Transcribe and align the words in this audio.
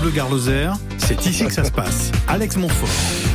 Bleu 0.00 0.12
Garloser, 0.12 0.72
c'est 1.10 1.26
ici 1.26 1.44
que 1.44 1.52
ça 1.52 1.64
se 1.64 1.72
passe. 1.72 2.12
Alex 2.28 2.56
Montfort. 2.56 2.88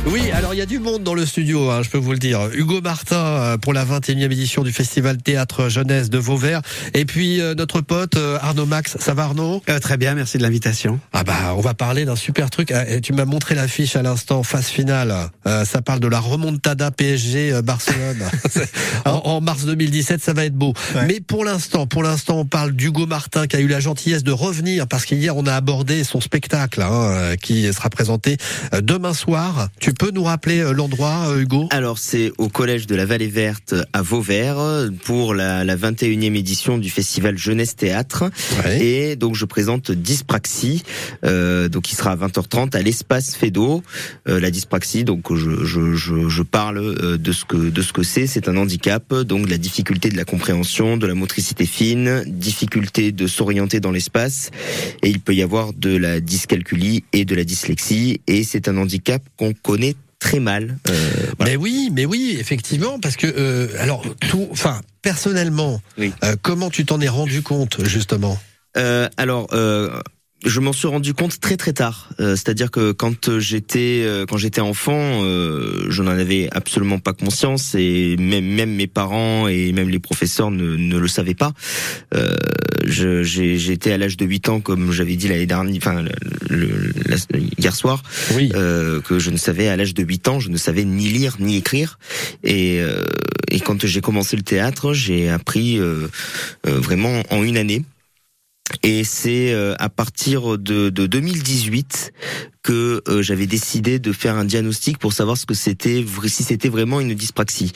Oui, 0.06 0.30
alors 0.30 0.54
il 0.54 0.56
y 0.56 0.62
a 0.62 0.66
du 0.66 0.78
monde 0.78 1.02
dans 1.02 1.12
le 1.12 1.26
studio, 1.26 1.70
hein, 1.70 1.82
je 1.82 1.90
peux 1.90 1.98
vous 1.98 2.12
le 2.12 2.18
dire. 2.18 2.48
Hugo 2.54 2.80
Martin 2.80 3.16
euh, 3.16 3.58
pour 3.58 3.74
la 3.74 3.84
21e 3.84 4.32
édition 4.32 4.62
du 4.62 4.72
Festival 4.72 5.18
Théâtre 5.18 5.68
Jeunesse 5.68 6.08
de 6.08 6.16
Vauvert. 6.16 6.62
Et 6.94 7.04
puis 7.04 7.40
euh, 7.40 7.54
notre 7.54 7.82
pote 7.82 8.16
euh, 8.16 8.38
Arnaud 8.40 8.64
Max. 8.64 8.96
Ça 8.98 9.12
va 9.12 9.24
Arnaud? 9.24 9.62
Euh, 9.68 9.78
Très 9.78 9.98
bien, 9.98 10.14
merci 10.14 10.38
de 10.38 10.42
l'invitation. 10.42 11.00
Ah 11.12 11.22
bah 11.24 11.54
on 11.56 11.60
va 11.60 11.74
parler 11.74 12.06
d'un 12.06 12.16
super 12.16 12.48
truc. 12.48 12.70
Et 12.70 13.02
tu 13.02 13.12
m'as 13.12 13.26
montré 13.26 13.54
l'affiche 13.54 13.94
à 13.96 14.02
l'instant, 14.02 14.42
phase 14.42 14.68
finale. 14.68 15.14
Euh, 15.46 15.66
ça 15.66 15.82
parle 15.82 16.00
de 16.00 16.08
la 16.08 16.20
remontada 16.20 16.90
PSG 16.90 17.60
Barcelone 17.62 18.22
en, 19.04 19.10
en, 19.10 19.40
mars 19.42 19.66
2017. 19.66 20.22
Ça 20.22 20.32
va 20.32 20.46
être 20.46 20.54
beau. 20.54 20.72
Ouais. 20.94 21.06
Mais 21.06 21.20
pour 21.20 21.44
l'instant, 21.44 21.86
pour 21.86 22.02
l'instant, 22.02 22.38
on 22.38 22.46
parle 22.46 22.72
d'Hugo 22.72 23.06
Martin 23.06 23.46
qui 23.46 23.56
a 23.56 23.60
eu 23.60 23.68
la 23.68 23.80
gentillesse 23.80 24.24
de 24.24 24.32
revenir 24.32 24.86
parce 24.86 25.04
qu'hier 25.04 25.36
on 25.36 25.46
a 25.46 25.54
abordé 25.54 26.04
son 26.04 26.22
spectacle 26.22 26.80
hein, 26.80 27.34
qui 27.42 27.65
sera 27.72 27.90
présenté 27.90 28.36
demain 28.80 29.14
soir. 29.14 29.68
Tu 29.80 29.92
peux 29.92 30.10
nous 30.10 30.24
rappeler 30.24 30.72
l'endroit, 30.72 31.34
Hugo? 31.36 31.68
Alors 31.70 31.98
c'est 31.98 32.32
au 32.38 32.48
collège 32.48 32.86
de 32.86 32.94
la 32.94 33.06
Vallée 33.06 33.28
Verte 33.28 33.74
à 33.92 34.02
Vauvert 34.02 34.56
pour 35.04 35.34
la, 35.34 35.64
la 35.64 35.76
21e 35.76 36.36
édition 36.36 36.78
du 36.78 36.90
festival 36.90 37.38
Jeunesse 37.38 37.76
Théâtre. 37.76 38.30
Ouais. 38.64 38.84
Et 38.84 39.16
donc 39.16 39.34
je 39.34 39.44
présente 39.44 39.90
Dyspraxie, 39.90 40.82
euh, 41.24 41.68
donc 41.68 41.84
qui 41.84 41.94
sera 41.94 42.12
à 42.12 42.16
20h30 42.16 42.76
à 42.76 42.82
l'espace 42.82 43.34
Fedo. 43.34 43.82
Euh, 44.28 44.40
la 44.40 44.50
dyspraxie, 44.50 45.04
donc 45.04 45.34
je, 45.34 45.64
je, 45.64 45.94
je, 45.94 46.28
je 46.28 46.42
parle 46.42 47.18
de 47.18 47.32
ce 47.32 47.44
que 47.44 47.56
de 47.56 47.82
ce 47.82 47.92
que 47.92 48.02
c'est. 48.02 48.26
C'est 48.26 48.48
un 48.48 48.56
handicap, 48.56 49.14
donc 49.14 49.48
la 49.48 49.58
difficulté 49.58 50.08
de 50.08 50.16
la 50.16 50.24
compréhension, 50.24 50.96
de 50.96 51.06
la 51.06 51.14
motricité 51.14 51.66
fine, 51.66 52.24
difficulté 52.26 53.12
de 53.12 53.26
s'orienter 53.26 53.80
dans 53.80 53.90
l'espace, 53.90 54.50
et 55.02 55.08
il 55.08 55.20
peut 55.20 55.34
y 55.34 55.42
avoir 55.42 55.72
de 55.72 55.96
la 55.96 56.20
dyscalculie 56.20 57.04
et 57.12 57.24
de 57.24 57.34
la 57.34 57.44
dyslexie. 57.56 58.20
Et 58.26 58.44
c'est 58.44 58.68
un 58.68 58.76
handicap 58.76 59.22
qu'on 59.36 59.52
connaît 59.54 59.94
très 60.18 60.40
mal. 60.40 60.78
Euh, 60.88 60.92
voilà. 61.38 61.52
Mais 61.52 61.56
oui, 61.56 61.90
mais 61.92 62.04
oui, 62.04 62.36
effectivement, 62.38 62.98
parce 63.00 63.16
que 63.16 63.26
euh, 63.26 63.68
alors 63.78 64.04
tout, 64.28 64.48
enfin 64.50 64.80
personnellement, 65.02 65.80
oui. 65.98 66.12
euh, 66.24 66.36
comment 66.42 66.70
tu 66.70 66.84
t'en 66.84 67.00
es 67.00 67.08
rendu 67.08 67.42
compte 67.42 67.84
justement? 67.84 68.38
Alors 69.16 69.48
je 70.46 70.60
m'en 70.60 70.72
suis 70.72 70.86
rendu 70.86 71.12
compte 71.12 71.40
très 71.40 71.56
très 71.56 71.72
tard. 71.72 72.08
Euh, 72.20 72.36
C'est-à-dire 72.36 72.70
que 72.70 72.92
quand 72.92 73.38
j'étais 73.38 74.02
euh, 74.04 74.24
quand 74.26 74.36
j'étais 74.36 74.60
enfant, 74.60 75.24
euh, 75.24 75.86
je 75.90 76.02
n'en 76.02 76.12
avais 76.12 76.48
absolument 76.52 76.98
pas 76.98 77.12
conscience 77.12 77.74
et 77.74 78.16
même 78.18 78.46
même 78.46 78.74
mes 78.74 78.86
parents 78.86 79.48
et 79.48 79.72
même 79.72 79.88
les 79.88 79.98
professeurs 79.98 80.50
ne, 80.50 80.76
ne 80.76 80.98
le 80.98 81.08
savaient 81.08 81.34
pas. 81.34 81.52
J'étais 82.84 83.92
à 83.92 83.98
l'âge 83.98 84.16
de 84.16 84.24
8 84.24 84.48
ans, 84.48 84.60
comme 84.60 84.92
j'avais 84.92 85.16
dit 85.16 85.28
l'année 85.28 85.46
dernière, 85.46 85.76
enfin 85.76 86.02
le, 86.48 86.56
le, 86.56 86.92
la, 87.06 87.16
hier 87.58 87.74
soir, 87.74 88.02
oui. 88.34 88.50
que 88.50 89.18
je 89.18 89.30
ne 89.30 89.36
savais 89.36 89.68
à 89.68 89.76
l'âge 89.76 89.94
de 89.94 90.04
8 90.04 90.28
ans, 90.28 90.40
je 90.40 90.50
ne 90.50 90.56
savais 90.56 90.84
ni 90.84 91.08
lire 91.08 91.36
ni 91.40 91.56
écrire. 91.56 91.98
Et, 92.44 92.80
et 93.50 93.60
quand 93.60 93.84
j'ai 93.84 94.00
commencé 94.00 94.36
le 94.36 94.42
théâtre, 94.42 94.92
j'ai 94.92 95.28
appris 95.28 95.80
vraiment 96.64 97.22
en 97.30 97.42
une 97.42 97.56
année. 97.56 97.82
Et 98.82 99.04
c'est 99.04 99.54
à 99.78 99.88
partir 99.88 100.58
de, 100.58 100.90
de 100.90 101.06
2018 101.06 102.12
que 102.66 103.00
euh, 103.06 103.22
j'avais 103.22 103.46
décidé 103.46 104.00
de 104.00 104.10
faire 104.10 104.34
un 104.34 104.44
diagnostic 104.44 104.98
pour 104.98 105.12
savoir 105.12 105.36
ce 105.36 105.46
que 105.46 105.54
c'était, 105.54 106.04
si 106.26 106.42
c'était 106.42 106.68
vraiment 106.68 106.98
une 106.98 107.14
dyspraxie. 107.14 107.72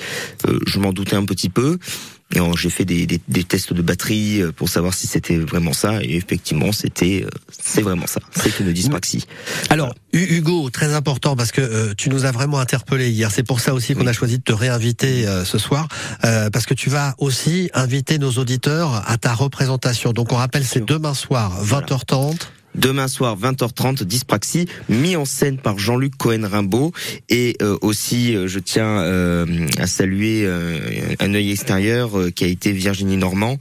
Euh, 0.49 0.59
je 0.67 0.81
m'en 0.81 0.93
doutais 0.93 1.15
un 1.15 1.25
petit 1.25 1.49
peu. 1.49 1.79
Et 2.35 2.39
j'ai 2.57 2.71
fait 2.71 2.85
des, 2.85 3.07
des, 3.07 3.21
des, 3.29 3.45
tests 3.45 3.73
de 3.73 3.83
batterie 3.83 4.43
pour 4.57 4.69
savoir 4.69 4.95
si 4.95 5.07
c'était 5.07 5.37
vraiment 5.37 5.73
ça. 5.73 6.03
Et 6.03 6.17
effectivement, 6.17 6.73
c'était, 6.73 7.27
c'est 7.51 7.83
vraiment 7.83 8.07
ça. 8.07 8.21
C'est 8.31 8.61
une 8.61 8.73
dyspraxie. 8.73 9.27
Alors, 9.69 9.95
Hugo, 10.13 10.71
très 10.71 10.95
important 10.95 11.37
parce 11.37 11.53
que 11.53 11.61
euh, 11.61 11.95
tu 11.97 12.11
nous 12.11 12.25
as 12.25 12.33
vraiment 12.33 12.59
interpellé 12.59 13.11
hier. 13.11 13.31
C'est 13.31 13.43
pour 13.43 13.61
ça 13.61 13.75
aussi 13.75 13.95
qu'on 13.95 14.03
oui. 14.03 14.09
a 14.09 14.13
choisi 14.13 14.39
de 14.39 14.43
te 14.43 14.53
réinviter 14.53 15.27
euh, 15.27 15.45
ce 15.45 15.59
soir, 15.59 15.89
euh, 16.25 16.51
parce 16.51 16.67
que 16.67 16.75
tu 16.75 16.91
vas 16.91 17.15
aussi 17.19 17.71
inviter 17.75 18.19
nos 18.19 18.33
auditeurs 18.33 19.05
à 19.09 19.17
ta 19.19 19.35
représentation. 19.35 20.13
Donc, 20.13 20.33
on 20.33 20.37
rappelle, 20.37 20.65
c'est 20.65 20.85
demain 20.85 21.15
soir, 21.15 21.65
20h30. 21.65 22.15
Voilà. 22.17 22.35
Demain 22.75 23.09
soir, 23.09 23.37
20h30, 23.39 24.05
Dyspraxie, 24.05 24.67
mis 24.89 25.17
en 25.17 25.25
scène 25.25 25.59
par 25.59 25.79
Jean-Luc 25.79 26.17
Cohen-Rimbaud. 26.17 26.93
Et 27.29 27.57
euh, 27.63 27.77
aussi, 27.81 28.37
euh, 28.37 28.47
je 28.47 28.59
tiens 28.59 29.01
euh, 29.01 29.67
à 29.79 29.87
saluer 29.87 30.47
un 31.21 31.35
œil 31.35 31.51
extérieur 31.51 32.11
qui 32.35 32.45
a 32.45 32.47
été 32.47 32.73
Virginie 32.73 33.17
Normand, 33.17 33.59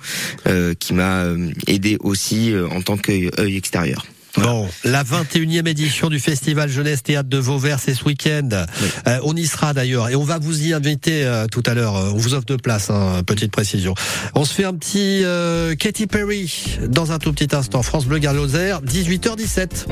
qui 0.79 0.93
m'a 0.93 1.25
aidé 1.67 1.97
aussi 2.01 2.53
en 2.71 2.81
tant 2.81 2.97
qu'œil 2.97 3.57
extérieur. 3.57 4.05
Bon, 4.37 4.67
la 4.83 5.03
21e 5.03 5.67
édition 5.67 6.09
du 6.09 6.19
Festival 6.19 6.69
Jeunesse 6.69 7.03
Théâtre 7.03 7.29
de 7.29 7.37
Vauvert, 7.37 7.79
c'est 7.79 7.93
ce 7.93 8.05
week-end. 8.05 8.49
Oui. 8.81 8.87
Euh, 9.07 9.19
on 9.23 9.35
y 9.35 9.45
sera 9.45 9.73
d'ailleurs 9.73 10.09
et 10.09 10.15
on 10.15 10.23
va 10.23 10.37
vous 10.37 10.67
y 10.67 10.73
inviter 10.73 11.25
euh, 11.25 11.47
tout 11.47 11.63
à 11.65 11.73
l'heure. 11.73 11.93
On 11.93 12.17
vous 12.17 12.33
offre 12.33 12.45
de 12.45 12.55
place, 12.55 12.89
hein, 12.89 13.23
petite 13.25 13.51
précision. 13.51 13.95
On 14.35 14.45
se 14.45 14.53
fait 14.53 14.65
un 14.65 14.73
petit 14.73 15.23
euh, 15.23 15.75
Katy 15.75 16.07
Perry 16.07 16.77
dans 16.87 17.11
un 17.11 17.19
tout 17.19 17.33
petit 17.33 17.55
instant. 17.55 17.81
France 17.81 18.05
Bleu 18.05 18.19
Garloser, 18.19 18.75
18h17. 18.85 19.87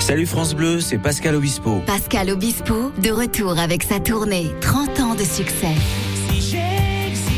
Salut 0.00 0.26
France 0.26 0.54
Bleu, 0.54 0.80
c'est 0.80 0.98
Pascal 0.98 1.36
Obispo. 1.36 1.82
Pascal 1.86 2.30
Obispo, 2.30 2.90
de 3.00 3.10
retour 3.10 3.58
avec 3.58 3.84
sa 3.84 4.00
tournée 4.00 4.50
30 4.60 5.00
ans 5.00 5.14
de 5.14 5.22
succès. 5.22 5.76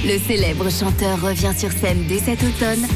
Le 0.05 0.19
célèbre 0.19 0.69
chanteur 0.69 1.21
revient 1.21 1.53
sur 1.57 1.71
scène 1.71 2.05
dès 2.09 2.19
cet 2.19 2.43
automne 2.43 2.87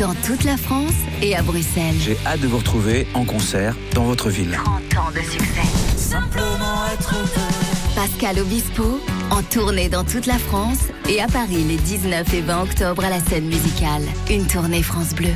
dans 0.00 0.14
toute 0.26 0.44
la 0.44 0.56
France 0.56 0.94
et 1.20 1.36
à 1.36 1.42
Bruxelles. 1.42 1.94
J'ai 2.00 2.16
hâte 2.26 2.40
de 2.40 2.46
vous 2.46 2.56
retrouver 2.58 3.06
en 3.12 3.24
concert 3.24 3.76
dans 3.94 4.04
votre 4.04 4.30
ville. 4.30 4.52
30 4.52 4.74
ans 4.96 5.10
de 5.14 5.20
succès. 5.20 5.68
Simplement 5.96 6.86
être 6.92 7.14
Pascal 7.94 8.38
Obispo 8.38 9.00
en 9.30 9.42
tournée 9.42 9.90
dans 9.90 10.04
toute 10.04 10.26
la 10.26 10.38
France 10.38 10.88
et 11.08 11.20
à 11.20 11.26
Paris 11.26 11.64
les 11.64 11.76
19 11.76 12.32
et 12.32 12.40
20 12.40 12.62
octobre 12.62 13.04
à 13.04 13.10
la 13.10 13.20
scène 13.20 13.44
musicale. 13.44 14.02
Une 14.30 14.46
tournée 14.46 14.82
France 14.82 15.14
Bleu. 15.14 15.34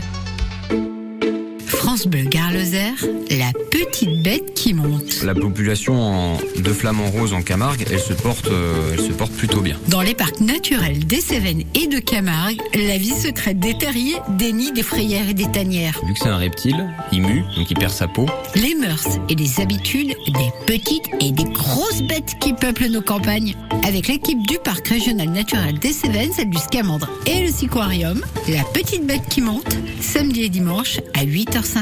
France 1.87 2.09
Bleu 2.09 2.25
Garloser, 2.25 2.95
la 3.31 3.53
petite 3.71 4.21
bête 4.25 4.55
qui 4.55 4.75
monte. 4.75 5.23
La 5.23 5.37
population 5.37 6.37
de 6.59 6.73
flamants 6.73 7.09
roses 7.13 7.33
en 7.33 7.43
Camargue, 7.43 7.87
elle 7.89 8.01
se 8.01 8.13
porte, 8.13 8.49
euh, 8.49 8.95
elle 8.95 9.01
se 9.05 9.13
porte 9.13 9.31
plutôt 9.31 9.61
bien. 9.61 9.79
Dans 9.87 10.01
les 10.01 10.17
parcs 10.17 10.41
naturels 10.41 11.07
des 11.07 11.21
Cévennes 11.21 11.63
et 11.77 11.87
de 11.87 12.01
Camargue, 12.01 12.61
la 12.75 12.99
vie 12.99 13.15
secrète 13.15 13.61
des 13.61 13.79
terriers, 13.79 14.17
des 14.31 14.51
nids, 14.51 14.73
des 14.73 14.83
frayères 14.83 15.29
et 15.29 15.35
des 15.35 15.49
tanières. 15.49 16.01
Vu 16.09 16.15
que 16.15 16.19
c'est 16.19 16.29
un 16.29 16.39
reptile, 16.39 16.89
il 17.13 17.23
mue, 17.23 17.45
donc 17.55 17.71
il 17.71 17.79
perd 17.79 17.93
sa 17.93 18.09
peau. 18.09 18.27
Les 18.57 18.75
mœurs 18.75 19.07
et 19.29 19.37
les 19.37 19.61
habitudes 19.61 20.09
des 20.27 20.51
petites 20.67 21.09
et 21.21 21.31
des 21.31 21.45
grosses 21.45 22.03
bêtes 22.03 22.35
qui 22.41 22.53
peuplent 22.53 22.89
nos 22.89 23.03
campagnes. 23.03 23.55
Avec 23.87 24.09
l'équipe 24.09 24.45
du 24.49 24.59
parc 24.59 24.89
régional 24.89 25.29
naturel 25.29 25.79
des 25.79 25.93
Cévennes, 25.93 26.33
celle 26.35 26.51
du 26.51 26.59
Scamandre 26.59 27.09
et 27.27 27.47
le 27.47 27.53
Siquarium, 27.53 28.21
la 28.49 28.65
petite 28.75 29.07
bête 29.07 29.29
qui 29.31 29.41
monte, 29.41 29.77
samedi 30.01 30.43
et 30.43 30.49
dimanche 30.49 30.99
à 31.15 31.25
8h50 31.25 31.76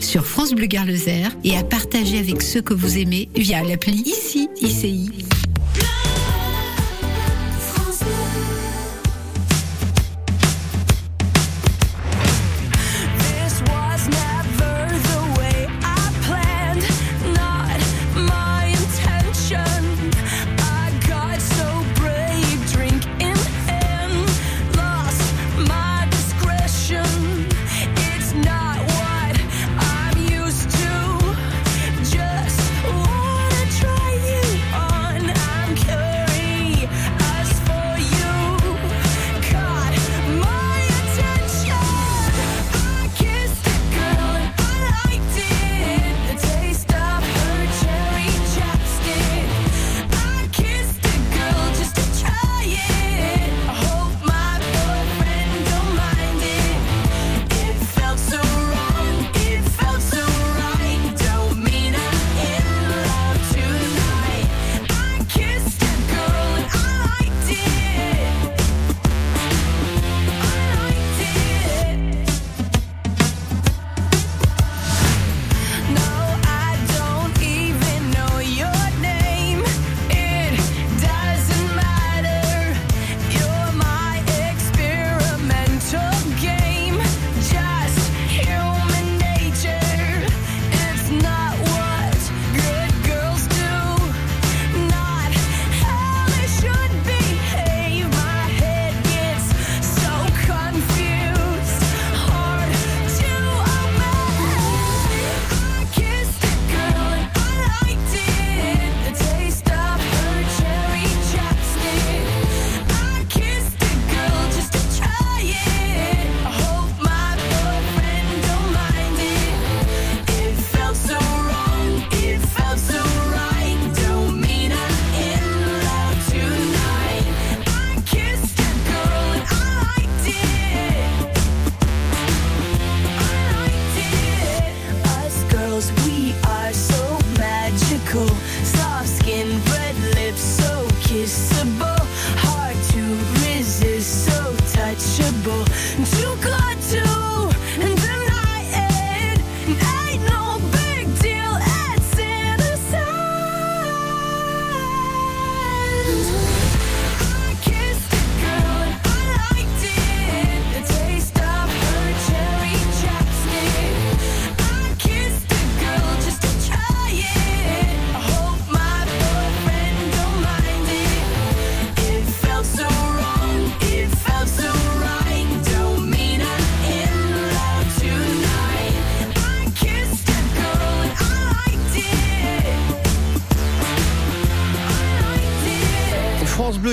sur 0.00 0.26
France 0.26 0.54
Bleu 0.54 0.66
Garloser 0.66 1.22
et 1.44 1.56
à 1.56 1.62
partager 1.62 2.18
avec 2.18 2.42
ceux 2.42 2.62
que 2.62 2.74
vous 2.74 2.98
aimez 2.98 3.28
via 3.36 3.62
l'appli 3.62 4.02
ICI 4.04 4.48
ICI. 4.60 5.35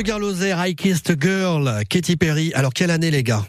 Girl 0.04 0.24
Ozer, 0.24 0.56
I 0.57 0.75
Kissed 0.75 1.10
a 1.10 1.15
Girl, 1.19 1.69
Katy 1.89 2.18
Perry. 2.18 2.51
Alors, 2.54 2.74
quelle 2.74 2.92
année, 2.92 3.12
les 3.12 3.24
gars? 3.24 3.45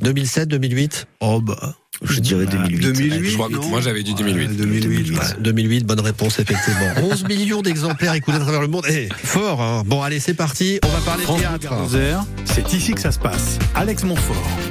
2007, 0.00 0.48
2008 0.48 1.06
Oh, 1.20 1.40
bah. 1.40 1.74
Je 2.02 2.18
dirais 2.20 2.46
2008. 2.46 2.78
2008, 2.80 3.24
Je 3.30 3.34
crois- 3.34 3.48
non 3.50 3.64
moi, 3.68 3.80
j'avais 3.80 4.02
dit 4.02 4.14
2008. 4.14 4.48
Ouais, 4.48 4.54
2008. 4.54 5.10
ouais. 5.18 5.24
2008, 5.40 5.84
bonne 5.86 6.00
réponse, 6.00 6.38
effectivement. 6.38 6.86
11 7.10 7.24
millions 7.28 7.62
d'exemplaires 7.62 8.14
écoulés 8.14 8.38
à 8.38 8.40
travers 8.40 8.62
le 8.62 8.68
monde. 8.68 8.86
Eh, 8.88 9.08
fort, 9.22 9.60
hein 9.60 9.82
Bon, 9.86 10.02
allez, 10.02 10.18
c'est 10.18 10.34
parti. 10.34 10.80
On 10.84 10.88
va 10.88 11.00
parler 11.00 11.24
France 11.24 11.38
Bleu 11.40 11.48
théâtre. 11.48 11.70
Garloser, 11.70 12.14
c'est 12.46 12.72
ici 12.72 12.92
que 12.94 13.00
ça 13.00 13.12
se 13.12 13.18
passe. 13.18 13.58
Alex 13.74 14.02
Montfort. 14.04 14.69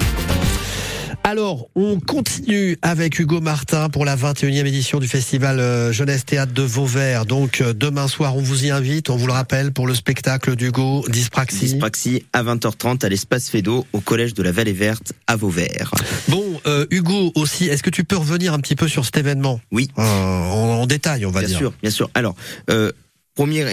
Alors, 1.29 1.67
on 1.75 1.99
continue 1.99 2.75
avec 2.81 3.19
Hugo 3.19 3.39
Martin 3.39 3.89
pour 3.89 4.03
la 4.03 4.15
21e 4.15 4.65
édition 4.65 4.97
du 4.97 5.07
festival 5.07 5.59
euh, 5.59 5.91
Jeunesse 5.91 6.25
Théâtre 6.25 6.53
de 6.53 6.63
Vauvert. 6.63 7.27
Donc, 7.27 7.61
euh, 7.61 7.71
demain 7.71 8.07
soir, 8.07 8.35
on 8.35 8.41
vous 8.41 8.65
y 8.65 8.71
invite, 8.71 9.11
on 9.11 9.15
vous 9.15 9.27
le 9.27 9.33
rappelle, 9.33 9.71
pour 9.71 9.85
le 9.85 9.93
spectacle 9.93 10.55
d'Hugo 10.55 11.05
Dyspraxie. 11.07 11.65
Dyspraxie 11.73 12.25
à 12.33 12.41
20h30 12.41 13.05
à 13.05 13.09
l'espace 13.09 13.47
Fédo 13.47 13.85
au 13.93 13.99
collège 13.99 14.33
de 14.33 14.41
la 14.41 14.51
Vallée 14.51 14.73
Verte 14.73 15.13
à 15.27 15.35
Vauvert. 15.35 15.91
Bon, 16.29 16.43
euh, 16.65 16.87
Hugo 16.89 17.31
aussi, 17.35 17.65
est-ce 17.65 17.83
que 17.83 17.91
tu 17.91 18.03
peux 18.03 18.17
revenir 18.17 18.55
un 18.55 18.59
petit 18.59 18.75
peu 18.75 18.87
sur 18.87 19.05
cet 19.05 19.17
événement? 19.17 19.61
Oui. 19.71 19.87
Euh, 19.99 20.01
en, 20.01 20.81
en 20.81 20.87
détail, 20.87 21.27
on 21.27 21.31
va 21.31 21.41
bien 21.41 21.49
dire. 21.49 21.57
sûr, 21.59 21.73
bien 21.83 21.91
sûr. 21.91 22.09
Alors, 22.15 22.33
euh, 22.71 22.91
premier 23.39 23.63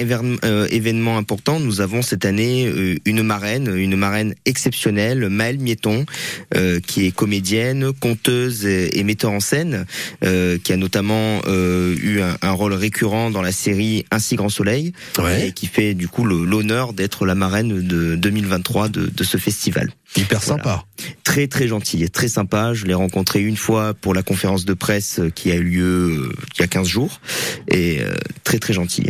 euh, 0.45 0.69
événement 0.71 1.19
important, 1.19 1.59
nous 1.59 1.81
avons 1.81 2.01
cette 2.01 2.25
année 2.25 2.69
euh, 2.69 2.95
une 3.05 3.25
marraine, 3.25 3.75
une 3.77 3.97
marraine 3.97 4.37
exceptionnelle, 4.45 5.29
Maëlle 5.29 5.59
Mietton, 5.59 6.07
euh, 6.55 6.79
qui 6.79 7.05
est 7.07 7.11
comédienne, 7.11 7.93
conteuse 7.93 8.65
et, 8.65 8.97
et 8.97 9.03
metteur 9.03 9.33
en 9.33 9.41
scène, 9.41 9.85
euh, 10.25 10.57
qui 10.63 10.73
a 10.73 10.77
notamment 10.77 11.41
euh, 11.49 11.97
eu 12.01 12.21
un, 12.21 12.53
rôle 12.53 12.75
récurrent 12.75 13.33
dans 13.33 13.43
la 13.43 13.51
série 13.51 14.05
Ainsi 14.13 14.37
Grand 14.37 14.51
Soleil, 14.51 14.93
Ouais. 15.19 15.49
et 15.49 15.53
qui 15.53 15.67
fait 15.67 15.95
du 15.95 16.07
coup 16.07 16.25
l'honneur 16.25 16.93
d'être 16.93 17.27
la 17.27 17.35
marraine 17.35 17.83
de 17.83 18.15
2023 18.15 18.89
de, 18.89 19.07
de 19.07 19.25
ce 19.25 19.37
festival. 19.37 19.91
Hyper 20.17 20.39
Voilà. 20.39 20.63
sympa. 20.63 20.85
Très 21.25 21.49
très 21.49 21.67
gentil 21.67 22.05
et 22.05 22.09
très 22.09 22.29
sympa. 22.29 22.73
Je 22.73 22.85
l'ai 22.87 22.95
rencontré 22.95 23.43
une 23.43 23.57
fois 23.57 23.95
pour 23.95 24.15
la 24.15 24.23
conférence 24.23 24.65
de 24.65 24.75
presse 24.75 25.21
qui 25.35 25.51
a 25.51 25.57
eu 25.57 25.65
lieu 25.65 26.33
il 26.57 26.61
y 26.61 26.63
a 26.63 26.69
15 26.69 26.87
jours 26.87 27.21
et 27.67 28.01
euh, 28.01 28.15
très 28.45 28.61
très 28.61 28.73
gentil. 28.73 29.09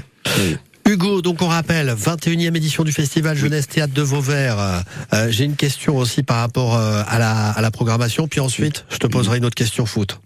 Hugo, 0.88 1.20
donc 1.20 1.42
on 1.42 1.48
rappelle, 1.48 1.88
21e 1.88 2.54
édition 2.56 2.84
du 2.84 2.92
festival 2.92 3.36
Jeunesse 3.36 3.66
Théâtre 3.66 3.92
de 3.92 4.02
Vauvert. 4.02 4.60
Euh, 4.60 4.78
euh, 5.14 5.26
J'ai 5.30 5.42
une 5.44 5.56
question 5.56 5.96
aussi 5.96 6.22
par 6.22 6.36
rapport 6.36 6.76
euh, 6.76 7.02
à, 7.08 7.18
la, 7.18 7.50
à 7.50 7.60
la 7.60 7.72
programmation, 7.72 8.28
puis 8.28 8.38
ensuite 8.38 8.84
je 8.88 8.98
te 8.98 9.08
poserai 9.08 9.38
une 9.38 9.44
autre 9.44 9.56
question 9.56 9.84
foot. 9.84 10.20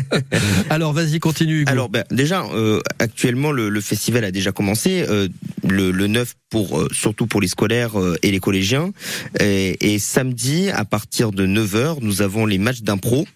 Alors 0.70 0.92
vas-y, 0.92 1.18
continue 1.18 1.62
Hugo. 1.62 1.72
Alors 1.72 1.88
ben, 1.88 2.04
déjà 2.12 2.44
euh, 2.54 2.80
actuellement 3.00 3.50
le, 3.50 3.68
le 3.68 3.80
festival 3.80 4.24
a 4.24 4.30
déjà 4.30 4.52
commencé 4.52 5.04
euh, 5.08 5.26
le, 5.68 5.90
le 5.90 6.06
9 6.06 6.34
pour 6.50 6.78
euh, 6.78 6.88
surtout 6.92 7.26
pour 7.26 7.40
les 7.40 7.48
scolaires 7.48 7.98
euh, 7.98 8.16
et 8.22 8.30
les 8.30 8.38
collégiens 8.40 8.92
et, 9.40 9.94
et 9.94 9.98
samedi 9.98 10.70
à 10.70 10.84
partir 10.84 11.32
de 11.32 11.46
9h 11.48 11.96
nous 12.00 12.22
avons 12.22 12.46
les 12.46 12.58
matchs 12.58 12.82
d'impro. 12.82 13.26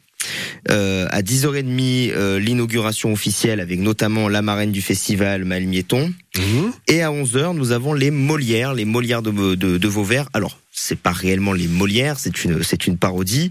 Euh, 0.71 1.07
à 1.11 1.23
10h30 1.23 2.13
euh, 2.13 2.39
l'inauguration 2.39 3.13
officielle 3.13 3.61
avec 3.61 3.81
notamment 3.81 4.29
la 4.29 4.43
marraine 4.43 4.73
du 4.73 4.83
festival 4.83 5.45
Maëlle 5.45 5.69
Mietton 5.69 6.13
Mhm. 6.39 6.73
Et 6.89 7.03
à 7.03 7.11
11h, 7.11 7.55
nous 7.55 7.73
avons 7.73 7.93
les 7.93 8.11
Molières, 8.11 8.75
les 8.75 8.85
Molières 8.85 9.23
de, 9.23 9.55
de, 9.55 9.79
de 9.79 9.89
Vauvert. 9.89 10.29
Alors, 10.33 10.59
c'est 10.73 10.99
pas 10.99 11.13
réellement 11.13 11.53
les 11.53 11.69
Molières, 11.69 12.19
c'est 12.19 12.45
une 12.45 12.63
c'est 12.65 12.87
une 12.87 12.99
parodie. 12.99 13.51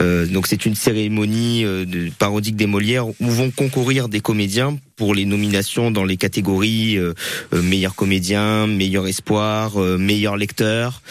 Euh, 0.00 0.26
donc 0.26 0.48
c'est 0.48 0.66
une 0.66 0.74
cérémonie 0.74 1.64
euh, 1.64 1.84
de 1.84 2.10
parodique 2.18 2.56
des 2.56 2.66
Molières 2.66 3.06
où 3.06 3.14
vont 3.20 3.52
concourir 3.52 4.08
des 4.08 4.20
comédiens 4.20 4.76
pour 4.96 5.14
les 5.14 5.24
nominations 5.24 5.90
dans 5.90 6.04
les 6.04 6.16
catégories 6.16 6.96
euh, 6.98 7.14
euh, 7.52 7.62
meilleur 7.62 7.94
comédien, 7.94 8.66
meilleur 8.66 9.06
espoir, 9.06 9.80
euh, 9.80 9.98
meilleur 9.98 10.36
lecteur. 10.36 11.02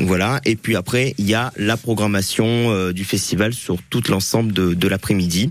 Voilà. 0.00 0.40
Et 0.44 0.56
puis 0.56 0.76
après, 0.76 1.14
il 1.18 1.26
y 1.26 1.34
a 1.34 1.52
la 1.56 1.76
programmation 1.76 2.90
du 2.92 3.04
festival 3.04 3.52
sur 3.54 3.78
tout 3.88 4.02
l'ensemble 4.08 4.52
de 4.52 4.88
l'après-midi. 4.88 5.50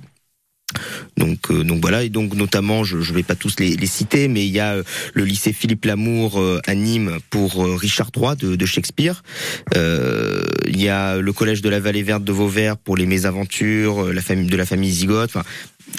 Donc, 1.17 1.51
euh, 1.51 1.63
donc 1.63 1.81
voilà, 1.81 2.03
et 2.03 2.09
donc 2.09 2.33
notamment, 2.35 2.83
je 2.83 2.97
ne 2.97 3.03
vais 3.15 3.23
pas 3.23 3.35
tous 3.35 3.59
les, 3.59 3.75
les 3.75 3.88
citer, 3.88 4.27
mais 4.27 4.45
il 4.45 4.51
y 4.51 4.59
a 4.59 4.75
euh, 4.75 4.83
le 5.13 5.25
lycée 5.25 5.53
Philippe 5.53 5.85
Lamour 5.85 6.39
euh, 6.39 6.61
à 6.65 6.75
Nîmes 6.75 7.17
pour 7.29 7.65
euh, 7.65 7.75
Richard 7.75 8.11
III 8.15 8.35
de, 8.35 8.55
de 8.55 8.65
Shakespeare. 8.65 9.23
Euh, 9.75 10.43
il 10.67 10.81
y 10.81 10.89
a 10.89 11.17
le 11.17 11.33
collège 11.33 11.61
de 11.61 11.69
la 11.69 11.79
Vallée 11.79 12.03
Verte 12.03 12.23
de 12.23 12.31
Vauvert 12.31 12.77
pour 12.77 12.97
les 12.97 13.05
mésaventures, 13.05 14.05
euh, 14.05 14.13
la 14.13 14.21
famille 14.21 14.47
de 14.47 14.57
la 14.57 14.65
famille 14.65 14.91
Zigote. 14.91 15.29
Enfin, 15.29 15.43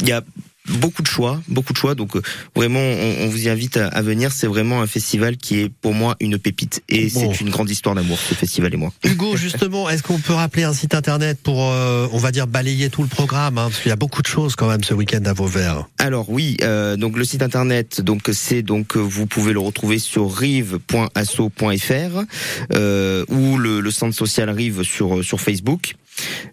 il 0.00 0.08
y 0.08 0.12
a 0.12 0.22
beaucoup 0.70 1.02
de 1.02 1.06
choix, 1.06 1.40
beaucoup 1.48 1.72
de 1.72 1.78
choix. 1.78 1.94
Donc 1.94 2.16
euh, 2.16 2.22
vraiment, 2.54 2.80
on, 2.80 3.24
on 3.24 3.28
vous 3.28 3.46
y 3.46 3.48
invite 3.48 3.76
à, 3.76 3.88
à 3.88 4.02
venir. 4.02 4.32
C'est 4.32 4.46
vraiment 4.46 4.80
un 4.82 4.86
festival 4.86 5.36
qui 5.36 5.60
est 5.60 5.68
pour 5.68 5.94
moi 5.94 6.16
une 6.20 6.38
pépite 6.38 6.82
et 6.88 7.08
Bon. 7.10 7.32
c'est 7.32 7.40
une 7.40 7.50
grande 7.50 7.70
histoire 7.70 7.94
d'amour 7.94 8.18
ce 8.18 8.34
festival 8.34 8.72
et 8.72 8.76
moi. 8.76 8.92
Hugo, 9.04 9.36
justement, 9.36 9.88
est-ce 9.90 10.02
qu'on 10.02 10.18
peut 10.18 10.32
rappeler 10.32 10.62
un 10.62 10.72
site 10.72 10.94
internet 10.94 11.38
pour, 11.42 11.70
euh, 11.70 12.06
on 12.12 12.18
va 12.18 12.30
dire, 12.30 12.46
balayer 12.46 12.88
tout 12.90 13.02
le 13.02 13.08
programme 13.08 13.58
hein, 13.58 13.68
Parce 13.68 13.80
qu'il 13.80 13.88
y 13.88 13.92
a 13.92 13.96
beaucoup 13.96 14.22
de 14.22 14.26
choses 14.26 14.54
quand 14.56 14.68
même 14.68 14.84
ce 14.84 14.94
week-end 14.94 15.22
à 15.24 15.32
Vauvert. 15.32 15.86
Alors 15.98 16.30
oui, 16.30 16.56
euh, 16.62 16.96
donc 16.96 17.16
le 17.16 17.24
site 17.24 17.42
internet, 17.42 18.00
donc 18.00 18.28
c'est 18.32 18.62
donc 18.62 18.96
vous 18.96 19.26
pouvez 19.26 19.52
le 19.52 19.60
retrouver 19.60 19.98
sur 19.98 20.32
rive.asso.fr 20.32 22.24
euh, 22.72 23.24
ou 23.28 23.56
le, 23.58 23.80
le 23.80 23.90
centre 23.90 24.14
social 24.14 24.50
Rive 24.50 24.82
sur 24.82 25.24
sur 25.24 25.40
Facebook. 25.40 25.94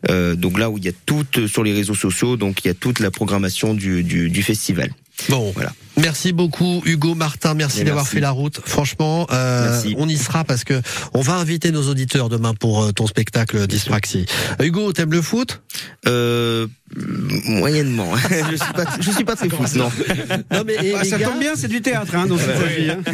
Euh, 0.09 0.36
donc 0.36 0.59
là 0.59 0.69
où 0.69 0.77
il 0.77 0.86
y 0.86 0.89
a 0.89 0.93
tout 1.05 1.25
euh, 1.38 1.47
sur 1.47 1.63
les 1.63 1.74
réseaux 1.74 1.95
sociaux, 1.95 2.38
donc 2.38 2.63
il 2.63 2.67
y 2.67 2.71
a 2.71 2.74
toute 2.74 3.00
la 3.00 3.12
programmation 3.12 3.74
du, 3.74 4.03
du, 4.03 4.29
du 4.29 4.43
festival. 4.43 4.91
Bon, 5.29 5.51
Voilà. 5.55 5.74
Merci 5.98 6.32
beaucoup 6.32 6.82
Hugo 6.86 7.16
Martin, 7.16 7.54
merci 7.54 7.82
Et 7.82 7.84
d'avoir 7.84 8.08
fait 8.08 8.20
la 8.20 8.32
route. 8.32 8.62
Franchement, 8.66 9.27
euh, 9.32 9.82
on 9.98 10.08
y 10.08 10.18
sera 10.18 10.44
parce 10.44 10.63
que 10.63 10.82
on 11.13 11.22
va 11.22 11.36
inviter 11.36 11.72
nos 11.72 11.89
auditeurs 11.89 12.30
demain 12.30 12.54
pour 12.54 12.84
euh, 12.84 12.92
ton 12.92 13.08
spectacle 13.08 13.68
Dyspraxie. 13.68 14.25
Hugo, 14.62 14.94
t'aimes 14.94 15.12
le 15.12 15.22
foot? 15.22 15.62
Euh, 16.08 16.68
moyennement. 17.46 18.13
je 18.51 18.56
suis 18.56 18.74
pas 18.74 18.86
je 19.00 19.12
suis 19.12 19.24
pas 19.24 19.36
très 19.36 19.50
foot, 19.50 19.75
non. 19.75 19.89
Non 20.51 20.63
mais 20.66 20.75
et 20.82 20.94
Ah, 20.96 21.04
ça 21.04 21.18
gars, 21.18 21.27
tombe 21.27 21.39
bien, 21.39 21.54
c'est 21.56 21.68
du 21.68 21.82
théâtre 21.82 22.16
hein, 22.16 22.27
dans 22.27 22.38
cette 22.38 22.68
vie. 22.77 22.89
Hein. 22.92 23.01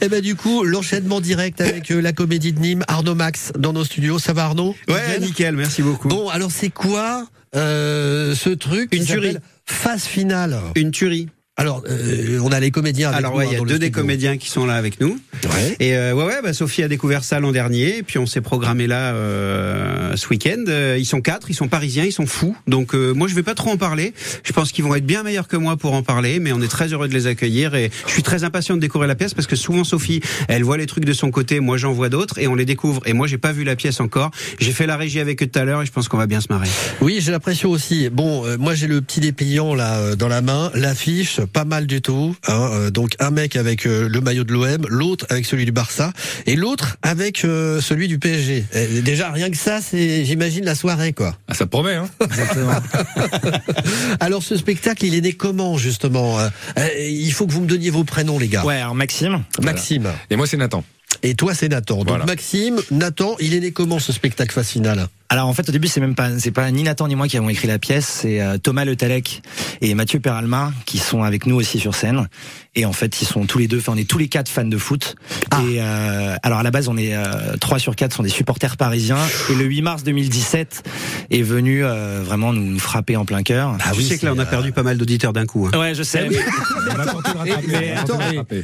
eh 0.00 0.08
ben 0.08 0.20
du 0.20 0.36
coup, 0.36 0.64
l'enchaînement 0.64 1.20
direct 1.20 1.60
avec 1.60 1.90
euh, 1.90 2.00
la 2.00 2.12
comédie 2.12 2.52
de 2.52 2.60
Nîmes, 2.60 2.84
Arnaud 2.88 3.14
Max 3.14 3.52
dans 3.58 3.72
nos 3.72 3.84
studios. 3.84 4.18
Ça 4.18 4.32
va 4.32 4.44
Arnaud? 4.44 4.74
Ouais, 4.88 5.18
Nickel? 5.20 5.56
merci 5.56 5.82
beaucoup. 5.82 6.08
Bon, 6.08 6.28
alors 6.28 6.50
c'est 6.50 6.70
quoi 6.70 7.26
euh, 7.54 8.34
ce 8.34 8.50
truc 8.50 8.94
Une 8.94 9.04
tuerie. 9.04 9.36
Phase 9.64 10.06
finale. 10.06 10.58
Une 10.76 10.90
tuerie. 10.90 11.28
Alors, 11.58 11.82
euh, 11.86 12.40
on 12.42 12.50
a 12.50 12.60
les 12.60 12.70
comédiens 12.70 13.10
avec 13.10 13.18
Alors 13.18 13.34
ouais, 13.34 13.44
hein, 13.44 13.48
il 13.50 13.52
y 13.52 13.56
a 13.56 13.58
dans 13.58 13.66
deux 13.66 13.78
des 13.78 13.90
comédiens 13.90 14.38
qui 14.38 14.48
sont 14.48 14.64
là 14.64 14.74
avec 14.74 15.00
nous. 15.02 15.18
Ouais. 15.44 15.76
Et 15.80 15.94
euh, 15.96 16.14
ouais, 16.14 16.24
ouais, 16.24 16.40
bah, 16.42 16.54
Sophie 16.54 16.82
a 16.82 16.88
découvert 16.88 17.24
ça 17.24 17.40
l'an 17.40 17.52
dernier, 17.52 17.98
et 17.98 18.02
puis 18.02 18.18
on 18.18 18.24
s'est 18.24 18.40
programmé 18.40 18.86
là 18.86 19.12
euh, 19.12 20.16
ce 20.16 20.28
week-end. 20.28 20.64
Euh, 20.68 20.96
ils 20.98 21.04
sont 21.04 21.20
quatre, 21.20 21.50
ils 21.50 21.54
sont 21.54 21.68
parisiens, 21.68 22.04
ils 22.04 22.12
sont 22.12 22.24
fous. 22.24 22.56
Donc 22.66 22.94
euh, 22.94 23.12
moi, 23.12 23.28
je 23.28 23.34
vais 23.34 23.42
pas 23.42 23.54
trop 23.54 23.68
en 23.68 23.76
parler. 23.76 24.14
Je 24.44 24.52
pense 24.54 24.72
qu'ils 24.72 24.82
vont 24.82 24.94
être 24.94 25.04
bien 25.04 25.22
meilleurs 25.24 25.46
que 25.46 25.58
moi 25.58 25.76
pour 25.76 25.92
en 25.92 26.02
parler, 26.02 26.40
mais 26.40 26.52
on 26.52 26.62
est 26.62 26.68
très 26.68 26.94
heureux 26.94 27.06
de 27.06 27.12
les 27.12 27.26
accueillir 27.26 27.74
et 27.74 27.90
je 28.06 28.12
suis 28.12 28.22
très 28.22 28.44
impatient 28.44 28.76
de 28.76 28.80
découvrir 28.80 29.06
la 29.06 29.14
pièce 29.14 29.34
parce 29.34 29.46
que 29.46 29.56
souvent 29.56 29.84
Sophie, 29.84 30.22
elle 30.48 30.64
voit 30.64 30.78
les 30.78 30.86
trucs 30.86 31.04
de 31.04 31.12
son 31.12 31.30
côté, 31.30 31.60
moi 31.60 31.76
j'en 31.76 31.92
vois 31.92 32.08
d'autres 32.08 32.38
et 32.38 32.48
on 32.48 32.54
les 32.54 32.64
découvre. 32.64 33.02
Et 33.04 33.12
moi, 33.12 33.26
j'ai 33.26 33.38
pas 33.38 33.52
vu 33.52 33.64
la 33.64 33.76
pièce 33.76 34.00
encore. 34.00 34.30
J'ai 34.58 34.72
fait 34.72 34.86
la 34.86 34.96
régie 34.96 35.20
avec 35.20 35.42
eux 35.42 35.46
tout 35.46 35.58
à 35.58 35.64
l'heure 35.64 35.82
et 35.82 35.86
je 35.86 35.92
pense 35.92 36.08
qu'on 36.08 36.18
va 36.18 36.26
bien 36.26 36.40
se 36.40 36.46
marrer. 36.48 36.68
Oui, 37.02 37.18
j'ai 37.20 37.30
l'impression 37.30 37.68
aussi. 37.68 38.08
Bon, 38.08 38.46
euh, 38.46 38.56
moi 38.56 38.74
j'ai 38.74 38.86
le 38.86 39.02
petit 39.02 39.20
dépliant 39.20 39.74
là 39.74 39.98
euh, 39.98 40.16
dans 40.16 40.28
la 40.28 40.40
main, 40.40 40.70
l'affiche, 40.74 41.40
pas 41.52 41.64
mal 41.64 41.86
du 41.86 42.02
tout. 42.02 42.34
hein, 42.48 42.70
euh, 42.72 42.90
donc 42.90 43.14
un 43.18 43.30
mec 43.30 43.56
avec 43.56 43.86
euh, 43.86 44.08
le 44.08 44.20
maillot 44.20 44.44
de 44.44 44.52
l'OM, 44.52 44.86
l'autre 44.88 45.26
avec 45.30 45.46
celui 45.46 45.64
du 45.64 45.72
Barça, 45.72 46.12
et 46.46 46.56
l'autre 46.56 46.96
avec 47.02 47.44
euh, 47.44 47.80
celui 47.80 48.08
du 48.08 48.18
PSG. 48.18 48.64
Et 48.74 49.02
déjà 49.02 49.30
rien 49.30 49.50
que 49.50 49.56
ça, 49.56 49.80
c'est, 49.80 50.24
j'imagine 50.24 50.64
la 50.64 50.74
soirée 50.74 51.12
quoi. 51.12 51.36
Ah, 51.48 51.54
ça 51.54 51.66
promet, 51.66 51.94
hein 51.94 52.08
Alors 54.20 54.42
ce 54.42 54.56
spectacle, 54.56 55.04
il 55.04 55.14
est 55.14 55.20
né 55.20 55.32
comment 55.32 55.76
justement 55.76 56.38
Il 56.98 57.32
faut 57.32 57.46
que 57.46 57.52
vous 57.52 57.60
me 57.60 57.66
donniez 57.66 57.90
vos 57.90 58.04
prénoms 58.04 58.38
les 58.38 58.48
gars. 58.48 58.64
Ouais, 58.64 58.80
alors 58.80 58.94
Maxime. 58.94 59.42
Maxime. 59.62 60.08
Et 60.30 60.36
moi, 60.36 60.46
c'est 60.46 60.56
Nathan. 60.56 60.84
Et 61.22 61.34
toi 61.34 61.54
c'est 61.54 61.68
Nathan. 61.68 61.98
Donc 61.98 62.08
Voilà. 62.08 62.24
Maxime, 62.26 62.80
Nathan, 62.90 63.36
il 63.40 63.54
est 63.54 63.60
né 63.60 63.72
comment 63.72 63.98
ce 63.98 64.12
spectacle 64.12 64.52
fascinal 64.52 65.06
Alors 65.28 65.48
en 65.48 65.52
fait 65.52 65.68
au 65.68 65.72
début 65.72 65.88
c'est 65.88 66.00
même 66.00 66.14
pas 66.14 66.38
c'est 66.38 66.50
pas 66.50 66.70
ni 66.70 66.82
Nathan 66.82 67.08
ni 67.08 67.14
moi 67.14 67.28
qui 67.28 67.36
avons 67.36 67.48
écrit 67.48 67.68
la 67.68 67.78
pièce, 67.78 68.06
c'est 68.06 68.40
euh, 68.40 68.58
Thomas 68.58 68.84
Le 68.84 68.96
Talec 68.96 69.42
et 69.80 69.94
Mathieu 69.94 70.20
Peralma 70.20 70.72
qui 70.84 70.98
sont 70.98 71.22
avec 71.22 71.46
nous 71.46 71.56
aussi 71.56 71.78
sur 71.78 71.94
scène. 71.94 72.28
Et 72.74 72.84
en 72.84 72.92
fait 72.92 73.20
ils 73.20 73.26
sont 73.26 73.46
tous 73.46 73.58
les 73.58 73.68
deux, 73.68 73.78
enfin 73.78 73.92
on 73.94 73.98
est 73.98 74.08
tous 74.08 74.18
les 74.18 74.28
quatre 74.28 74.48
fans 74.48 74.64
de 74.64 74.78
foot. 74.78 75.16
Ah. 75.50 75.60
Et 75.62 75.80
euh, 75.80 76.36
alors 76.42 76.58
à 76.58 76.62
la 76.62 76.70
base 76.70 76.88
on 76.88 76.96
est 76.96 77.14
euh, 77.14 77.56
trois 77.60 77.78
sur 77.78 77.96
quatre 77.96 78.16
sont 78.16 78.22
des 78.22 78.28
supporters 78.28 78.76
parisiens. 78.76 79.18
Et 79.50 79.54
le 79.54 79.64
8 79.64 79.82
mars 79.82 80.02
2017 80.02 80.82
est 81.30 81.42
venu 81.42 81.84
euh, 81.84 82.22
vraiment 82.24 82.52
nous, 82.52 82.62
nous 82.64 82.78
frapper 82.78 83.16
en 83.16 83.24
plein 83.24 83.42
cœur. 83.42 83.76
Ah, 83.84 83.92
je 83.96 84.00
sais 84.02 84.18
que 84.18 84.26
là 84.26 84.32
on 84.34 84.38
a 84.38 84.46
perdu 84.46 84.72
pas 84.72 84.82
mal 84.82 84.96
d'auditeurs 84.98 85.32
d'un 85.32 85.46
coup. 85.46 85.68
hein. 85.72 85.78
Ouais, 85.78 85.94
je 85.94 86.02
sais. 86.02 86.28
Mais 87.68 87.92
attends, 87.96 88.18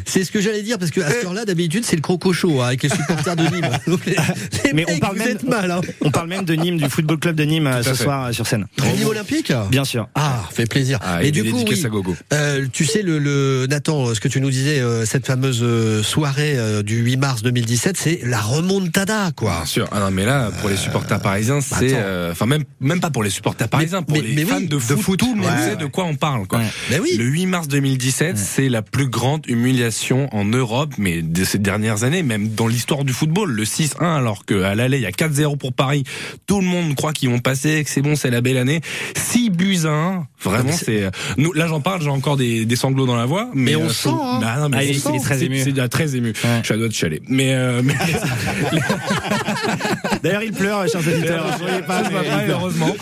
c'est 0.05 0.25
ce 0.25 0.31
que 0.31 0.41
j'allais 0.41 0.63
dire 0.63 0.79
parce 0.79 0.91
que 0.91 1.01
à 1.01 1.11
ce 1.11 1.27
heure-là 1.27 1.45
d'habitude 1.45 1.85
c'est 1.85 1.97
le 1.97 2.03
croco 2.03 2.33
chaud 2.33 2.61
hein, 2.61 2.69
avec 2.69 2.83
les 2.83 2.89
supporters 2.89 3.37
de 3.37 3.43
Nîmes. 3.45 3.69
Donc, 3.87 4.05
les- 4.07 4.17
les 4.65 4.73
Mais 4.73 4.85
on 4.89 4.99
parle 4.99 5.17
même- 5.19 5.39
mal. 5.47 5.71
Hein. 5.71 5.81
On 6.01 6.11
parle 6.11 6.29
même 6.29 6.45
de 6.45 6.55
Nîmes, 6.55 6.79
du 6.79 6.89
football 6.89 7.19
club 7.19 7.37
de 7.37 7.45
Nîmes 7.45 7.67
euh, 7.67 7.83
ce 7.83 7.91
fait. 7.91 8.05
soir 8.05 8.27
euh, 8.27 8.33
sur 8.33 8.47
scène. 8.47 8.67
Nîmes 8.97 9.07
olympique 9.09 9.53
Bien 9.71 9.85
sûr. 9.85 10.09
Ah, 10.15 10.43
fait 10.51 10.67
plaisir. 10.67 10.99
Ah, 11.03 11.23
Et 11.23 11.29
il 11.29 11.33
du 11.33 11.45
coup, 11.51 11.65
oui, 11.69 11.83
gogo. 11.89 12.17
euh, 12.33 12.67
tu 12.73 12.85
sais, 12.85 13.03
le, 13.03 13.19
le 13.19 13.67
Nathan, 13.69 14.15
ce 14.15 14.21
que 14.21 14.29
tu 14.29 14.41
nous 14.41 14.51
disais, 14.51 14.81
euh, 14.81 15.05
cette 15.05 15.27
fameuse 15.27 15.61
euh, 15.63 16.03
soirée 16.03 16.55
euh, 16.57 16.83
du 16.83 16.97
8 16.99 17.17
mars 17.17 17.43
2017, 17.43 17.97
c'est 17.97 18.21
la 18.25 18.41
remontada, 18.41 19.31
quoi. 19.37 19.53
Bien 19.57 19.65
sûr. 19.67 19.89
Ah 19.93 20.01
non, 20.01 20.11
mais 20.11 20.25
là, 20.25 20.51
pour 20.61 20.69
les 20.69 20.77
supporters 20.77 21.21
parisiens, 21.21 21.61
c'est, 21.61 21.75
attends. 21.95 21.97
euh, 22.05 22.33
enfin 22.33 22.47
même 22.49 22.65
même 22.81 23.01
pas 23.01 23.11
pour 23.11 23.23
les 23.23 23.31
supporters 23.31 23.69
parisiens, 23.69 24.03
pour 24.03 24.17
mais- 24.17 24.23
les 24.23 24.35
mais 24.35 24.45
fans 24.45 24.57
oui, 24.59 24.67
de, 24.69 24.79
foot, 24.79 25.19
tout 25.19 25.35
le 25.35 25.41
monde 25.41 25.51
Ouais, 25.51 25.57
sait 25.63 25.71
ouais. 25.71 25.77
de 25.77 25.87
quoi 25.87 26.05
on 26.05 26.15
parle. 26.17 26.47
Quoi. 26.47 26.59
Ouais. 26.61 26.65
Mais 26.91 26.99
oui. 26.99 27.11
Le 27.17 27.25
8 27.25 27.47
mars 27.47 27.69
2017, 27.69 28.37
c'est 28.37 28.69
la 28.69 28.83
plus 28.83 29.09
grande 29.09 29.47
humiliation 29.47 30.29
en 30.35 30.45
Europe, 30.45 30.95
mais 30.99 31.23
de 31.23 31.45
ces 31.45 31.59
dernières 31.59 32.05
années, 32.05 32.23
même 32.23 32.49
dans 32.49 32.67
l'histoire 32.67 33.05
du 33.05 33.13
football. 33.13 33.51
Le 33.53 33.65
6-1, 33.65 34.17
alors 34.17 34.45
qu'à 34.45 34.75
l'aller, 34.75 34.99
il 34.99 35.03
y 35.03 35.07
a 35.07 35.11
4-0 35.13 35.57
pour 35.57 35.73
Paris. 35.73 36.05
Tout 36.47 36.61
le 36.61 36.67
monde 36.67 36.95
croit 36.95 37.13
qu'ils 37.13 37.29
vont 37.31 37.39
passer, 37.39 37.85
que 37.85 37.91
c'est 37.91 38.03
bon, 38.03 38.17
c'est 38.17 38.31
la 38.31 38.41
belle 38.41 38.57
année. 38.59 38.81
6 39.17 39.51
buts 39.51 39.79
à 39.85 39.89
1. 39.89 40.27
Vraiment, 40.43 40.65
mais 40.67 40.73
c'est- 40.73 41.11
nous, 41.37 41.53
là, 41.53 41.67
j'en 41.67 41.81
parle, 41.81 42.01
j'ai 42.03 42.09
encore 42.09 42.37
des, 42.37 42.65
des 42.65 42.77
sanglots 42.77 43.07
dans 43.07 43.17
la 43.17 43.27
voix. 43.27 43.49
Mais, 43.55 43.73
Mais 43.73 43.77
on 43.77 43.85
euh, 43.85 43.89
sent, 43.91 44.09
hein. 44.11 44.39
Bah, 44.41 44.57
non, 44.61 44.69
mais 44.69 44.77
Ah, 44.79 44.83
on 44.85 44.89
il 44.89 44.99
sent. 45.01 45.11
est 45.17 45.21
très 45.21 45.43
ému. 45.45 45.61
C'est 45.63 45.89
très 45.89 46.17
ému. 46.17 46.29
Ouais. 46.29 46.59
Je 46.61 46.65
suis 46.65 46.75
à 46.75 46.77
deux 46.79 46.89
de 46.89 46.95
chialer. 46.95 47.21
Mais, 47.29 47.55
euh, 47.55 47.83
mais 47.85 47.95
D'ailleurs, 50.23 50.43
il 50.43 50.53
pleure, 50.53 50.89
chers 50.89 51.01
auditeurs. 51.07 51.45
Pas, 51.87 52.03
mais 52.03 52.11
pas, 52.11 52.47
heureusement. 52.49 52.95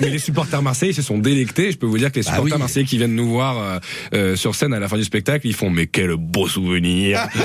Mais 0.00 0.08
les 0.10 0.18
supporters 0.18 0.62
marseillais 0.62 0.92
se 0.92 1.02
sont 1.02 1.18
délectés. 1.18 1.72
Je 1.72 1.76
peux 1.78 1.86
vous 1.86 1.98
dire 1.98 2.10
que 2.12 2.16
les 2.18 2.22
Bah 2.24 2.30
supporters 2.32 2.54
oui. 2.56 2.60
marseillais 2.60 2.86
qui 2.86 2.96
viennent 2.98 3.14
nous 3.14 3.28
voir 3.28 3.58
euh, 3.58 3.78
euh, 4.14 4.36
sur 4.36 4.54
scène 4.54 4.72
à 4.74 4.78
la 4.78 4.88
fin 4.88 4.96
du 4.96 5.04
spectacle, 5.04 5.46
ils 5.46 5.54
font 5.54 5.70
mais 5.70 5.86
quel 5.86 6.14
beau 6.16 6.48
souvenir. 6.48 7.26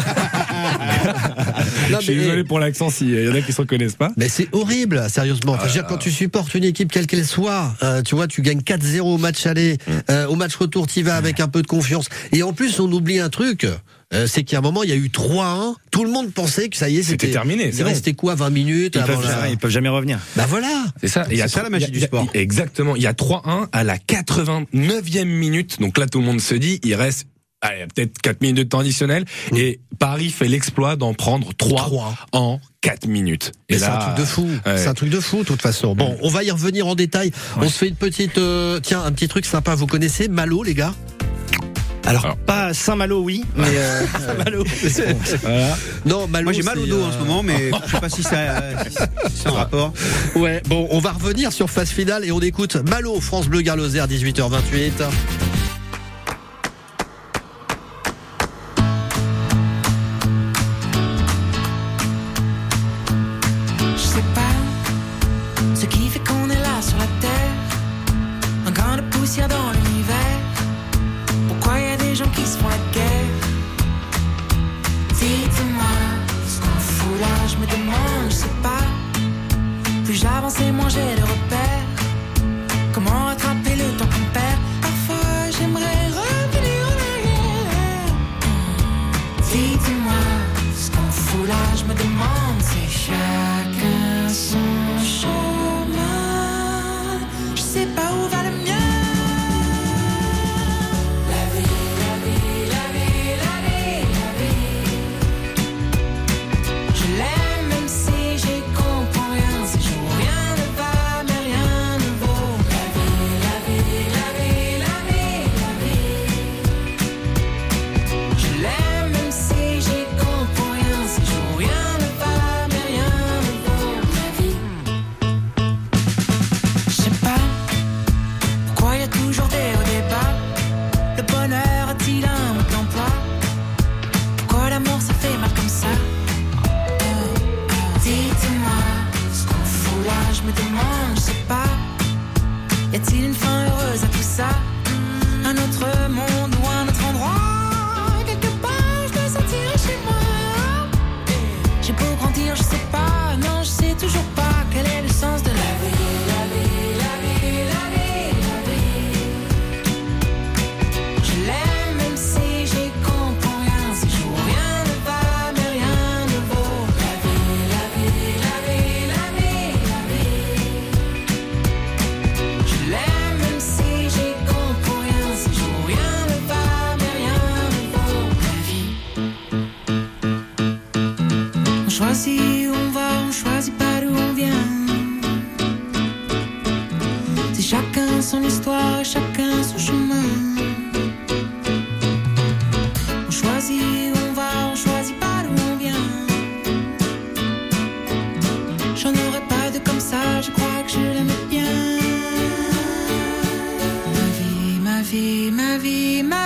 Non, 1.91 2.00
Je 2.00 2.05
suis 2.05 2.15
mais- 2.15 2.22
désolé 2.24 2.44
pour 2.44 2.60
l'accent 2.60 2.89
s'il 2.89 3.13
y 3.13 3.29
en 3.29 3.36
a 3.36 3.41
qui 3.41 3.53
se 3.53 3.62
reconnaissent 3.62 3.96
pas. 3.96 4.12
Mais 4.17 4.27
c'est 4.27 4.48
horrible, 4.53 5.03
sérieusement. 5.10 5.53
Enfin, 5.53 5.63
je 5.63 5.67
veux 5.67 5.74
dire, 5.74 5.86
quand 5.88 5.98
tu 5.98 6.10
supportes 6.12 6.53
une 6.55 6.63
équipe 6.63 6.91
quelle 6.91 7.05
qu'elle 7.05 7.25
soit, 7.25 7.74
euh, 7.84 8.01
tu 8.01 8.15
vois, 8.15 8.27
tu 8.27 8.41
gagnes 8.41 8.62
4-0 8.62 9.01
au 9.01 9.17
match 9.17 9.46
aller, 9.46 9.77
euh, 10.10 10.25
au 10.27 10.36
match 10.36 10.55
retour, 10.55 10.88
tu 10.88 11.03
vas 11.03 11.15
avec 11.15 11.39
un 11.39 11.48
peu 11.48 11.62
de 11.62 11.67
confiance. 11.67 12.08
Et 12.32 12.41
en 12.44 12.53
plus, 12.53 12.79
on 12.79 12.91
oublie 12.91 13.20
un 13.20 13.29
truc. 13.29 13.67
Euh, 14.14 14.28
c'est 14.28 14.44
qu'à 14.44 14.60
un 14.60 14.62
moment, 14.62 14.84
il 14.84 14.90
y 14.90 14.94
a 14.94 14.96
eu 14.96 15.08
3-1. 15.10 15.74
Tout 15.92 16.04
le 16.04 16.12
monde 16.12 16.32
pensait 16.32 16.70
que 16.70 16.78
ça 16.78 16.90
y 16.90 16.98
est, 16.98 17.04
c'était 17.04 17.32
terminé, 17.32 17.68
Il 17.68 17.74
c'est 17.74 17.84
bon. 17.84 17.90
restait 17.90 18.14
quoi, 18.14 18.36
20 18.36 18.50
minutes 18.52 18.96
Ils 18.96 19.02
avant 19.02 19.14
peuvent, 19.16 19.26
la- 19.26 19.36
jamais, 19.36 19.52
ils 19.52 19.58
peuvent 19.58 19.72
jamais 19.72 19.90
revenir. 19.90 20.20
Bah 20.36 20.46
voilà. 20.48 20.86
C'est 21.02 21.08
ça. 21.08 21.24
Et 21.30 21.34
il 21.34 21.38
y 21.38 21.42
a 21.42 21.48
C'est 21.48 21.56
ça 21.56 21.64
la 21.64 21.70
magie 21.70 21.86
a- 21.86 21.90
du 21.90 22.00
y 22.00 22.04
a- 22.04 22.08
sport. 22.08 22.28
Exactement. 22.34 22.96
Il 22.96 23.02
y 23.02 23.08
a 23.08 23.14
3-1 23.14 23.68
à 23.72 23.84
la 23.84 23.98
89e 23.98 25.26
minute. 25.28 25.80
Donc 25.80 25.98
là, 25.98 26.08
tout 26.08 26.20
le 26.20 26.26
monde 26.26 26.40
se 26.42 26.56
dit, 26.56 26.80
il 26.84 26.96
reste 26.96 27.28
peut-être 27.96 28.20
4 28.22 28.42
minutes 28.42 28.58
de 28.58 28.64
temps 28.64 28.80
additionnel. 28.80 29.26
Et 29.56 29.80
Paris 29.98 30.30
fait 30.30 30.48
l'exploit 30.48 30.96
d'en 30.96 31.16
prendre 31.16 31.52
3, 31.58 31.82
Trois. 31.86 32.16
en 32.32 32.60
4 32.82 33.08
minutes. 33.08 33.54
Et 33.70 33.80
c'est 33.80 33.86
un 33.86 33.98
truc 33.98 34.16
de 34.18 34.24
fou. 34.26 34.48
ouais. 34.68 34.78
C'est 34.78 34.88
un 34.88 34.94
truc 34.94 35.10
de 35.10 35.20
fou, 35.20 35.40
de 35.40 35.44
toute 35.46 35.64
façon. 35.64 35.96
Bon, 35.96 36.16
on 36.22 36.30
va 36.30 36.44
y 36.44 36.52
revenir 36.52 36.86
en 36.86 36.94
détail. 36.94 37.32
On 37.58 37.68
se 37.68 37.78
fait 37.80 37.88
une 37.88 37.96
petite, 37.96 38.38
euh, 38.38 38.80
tiens, 38.84 39.04
un 39.04 39.12
petit 39.12 39.28
truc 39.28 39.46
sympa. 39.48 39.74
Vous 39.74 39.88
connaissez 39.88 40.28
Malo, 40.28 40.62
les 40.62 40.76
gars? 40.76 40.94
Alors, 42.06 42.26
Alors. 42.26 42.38
pas 42.38 42.74
Saint-Malo, 42.74 43.22
oui, 43.22 43.44
mais 43.56 43.66
euh, 43.68 44.02
Malo. 44.46 44.64
Voilà. 45.42 45.78
Non, 46.06 46.28
Malo. 46.28 46.44
Moi 46.44 46.54
j'ai 46.54 46.64
mal 46.64 46.78
au 46.80 46.86
dos 46.86 47.02
en 47.02 47.08
euh, 47.08 47.12
ce 47.12 47.18
moment, 47.18 47.44
mais 47.44 47.72
je 47.86 47.92
sais 47.92 48.00
pas 48.00 48.10
si 48.10 48.24
ça 48.24 48.36
euh, 48.36 48.74
si 48.90 49.38
c'est 49.42 49.50
en 49.50 49.54
rapport. 49.54 49.94
Ouais, 50.36 50.62
bon, 50.68 50.88
on 50.92 51.00
va 51.00 51.12
revenir 51.12 51.52
sur 51.52 51.70
phase 51.70 51.90
finale 51.90 52.24
et 52.26 52.32
on 52.32 52.40
écoute 52.40 52.76
Malo, 52.90 53.20
France 53.20 53.48
Bleu 53.48 53.62
Gare 53.62 53.78
Lozère, 53.78 54.08
18h28. 54.08 55.04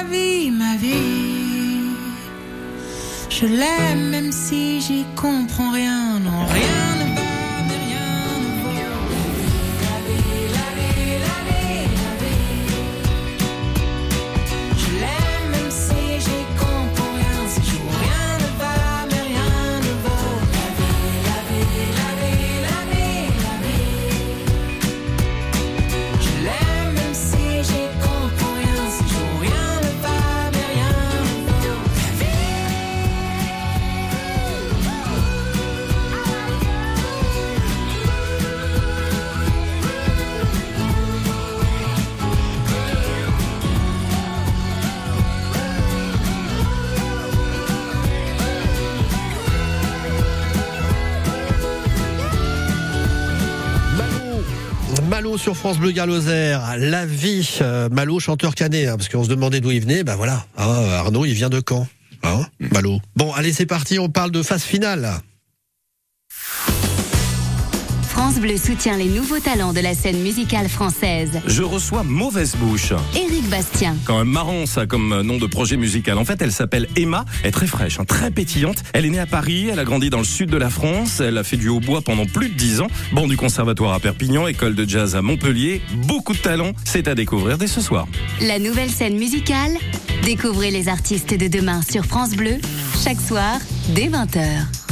Ma 0.02 0.10
vie, 0.10 0.52
ma 0.52 0.76
vie. 0.76 1.96
Je 3.30 3.46
l'aime 3.46 4.10
même 4.10 4.32
si 4.32 4.82
j'y 4.82 5.06
comprends 5.16 5.72
rien, 5.72 6.20
non 6.20 6.46
rien 6.46 6.89
sur 55.40 55.56
France 55.56 55.80
Bleu 55.80 55.92
Galloser, 55.92 56.58
la 56.78 57.06
vie, 57.06 57.60
euh, 57.62 57.88
Malo 57.90 58.20
chanteur 58.20 58.56
canet, 58.56 58.90
hein, 58.90 58.98
parce 58.98 59.08
qu'on 59.08 59.24
se 59.24 59.30
demandait 59.30 59.62
d'où 59.62 59.72
il 59.72 59.80
venait, 59.80 60.04
ben 60.04 60.16
voilà, 60.16 60.46
ah, 60.58 61.00
Arnaud 61.00 61.24
il 61.24 61.34
vient 61.34 61.50
de 61.50 61.62
Caen, 61.68 61.88
hein, 62.24 62.42
Malo. 62.60 63.00
Bon 63.16 63.32
allez 63.32 63.54
c'est 63.54 63.66
parti, 63.66 64.00
on 64.00 64.10
parle 64.10 64.32
de 64.32 64.44
phase 64.44 64.64
finale. 64.64 65.22
France 68.20 68.42
Bleu 68.42 68.58
soutient 68.58 68.98
les 68.98 69.08
nouveaux 69.08 69.40
talents 69.40 69.72
de 69.72 69.80
la 69.80 69.94
scène 69.94 70.22
musicale 70.22 70.68
française. 70.68 71.40
Je 71.48 71.64
reçois 71.64 72.04
Mauvaise 72.04 72.54
Bouche. 72.58 72.92
Éric 73.16 73.48
Bastien. 73.48 73.96
Quand 74.04 74.18
même 74.18 74.28
marrant 74.28 74.66
ça 74.66 74.86
comme 74.86 75.22
nom 75.22 75.38
de 75.38 75.46
projet 75.46 75.78
musical. 75.78 76.18
En 76.18 76.26
fait, 76.26 76.42
elle 76.42 76.52
s'appelle 76.52 76.90
Emma, 76.98 77.24
elle 77.44 77.48
est 77.48 77.52
très 77.54 77.66
fraîche, 77.66 77.98
hein, 77.98 78.04
très 78.04 78.30
pétillante. 78.30 78.84
Elle 78.92 79.06
est 79.06 79.10
née 79.10 79.20
à 79.20 79.26
Paris, 79.26 79.70
elle 79.72 79.80
a 79.80 79.86
grandi 79.86 80.10
dans 80.10 80.18
le 80.18 80.26
sud 80.26 80.50
de 80.50 80.58
la 80.58 80.70
France, 80.70 81.22
elle 81.22 81.38
a 81.38 81.46
fait 81.46 81.56
du 81.56 81.70
hautbois 81.70 82.02
pendant 82.02 82.26
plus 82.26 82.50
de 82.50 82.56
10 82.56 82.82
ans. 82.82 82.88
Bon 83.14 83.26
du 83.26 83.38
conservatoire 83.38 83.94
à 83.94 84.02
Perpignan, 84.02 84.48
école 84.48 84.76
de 84.76 84.84
jazz 84.84 85.16
à 85.16 85.22
Montpellier. 85.22 85.82
Beaucoup 86.06 86.34
de 86.34 86.40
talent, 86.40 86.74
c'est 86.84 87.08
à 87.08 87.16
découvrir 87.16 87.58
dès 87.58 87.68
ce 87.68 87.80
soir. 87.80 88.06
La 88.42 88.60
nouvelle 88.60 88.90
scène 88.90 89.16
musicale. 89.16 89.72
Découvrez 90.24 90.72
les 90.72 90.90
artistes 90.90 91.34
de 91.34 91.48
demain 91.48 91.82
sur 91.90 92.04
France 92.04 92.32
Bleu, 92.32 92.58
chaque 93.02 93.22
soir, 93.22 93.60
dès 93.96 94.10
20h. 94.10 94.89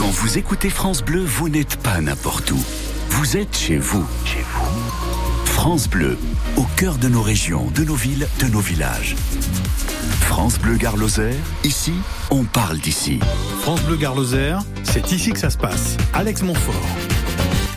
Quand 0.00 0.08
vous 0.08 0.38
écoutez 0.38 0.70
France 0.70 1.02
Bleu, 1.02 1.22
vous 1.22 1.50
n'êtes 1.50 1.76
pas 1.76 2.00
n'importe 2.00 2.52
où. 2.52 2.64
Vous 3.10 3.36
êtes 3.36 3.54
chez 3.54 3.76
vous. 3.76 4.02
Chez 4.24 4.42
vous. 4.54 5.44
France 5.44 5.90
Bleu, 5.90 6.16
au 6.56 6.64
cœur 6.78 6.96
de 6.96 7.06
nos 7.06 7.20
régions, 7.20 7.70
de 7.74 7.84
nos 7.84 7.96
villes, 7.96 8.26
de 8.38 8.46
nos 8.46 8.60
villages. 8.60 9.14
France 10.22 10.58
Bleu 10.58 10.76
Garloser, 10.76 11.34
ici, 11.64 11.92
on 12.30 12.44
parle 12.44 12.78
d'ici. 12.78 13.20
France 13.60 13.82
Bleu 13.82 13.96
Garloser, 13.96 14.56
c'est 14.84 15.12
ici 15.12 15.32
que 15.32 15.38
ça 15.38 15.50
se 15.50 15.58
passe. 15.58 15.98
Alex 16.14 16.40
Montfort. 16.40 17.09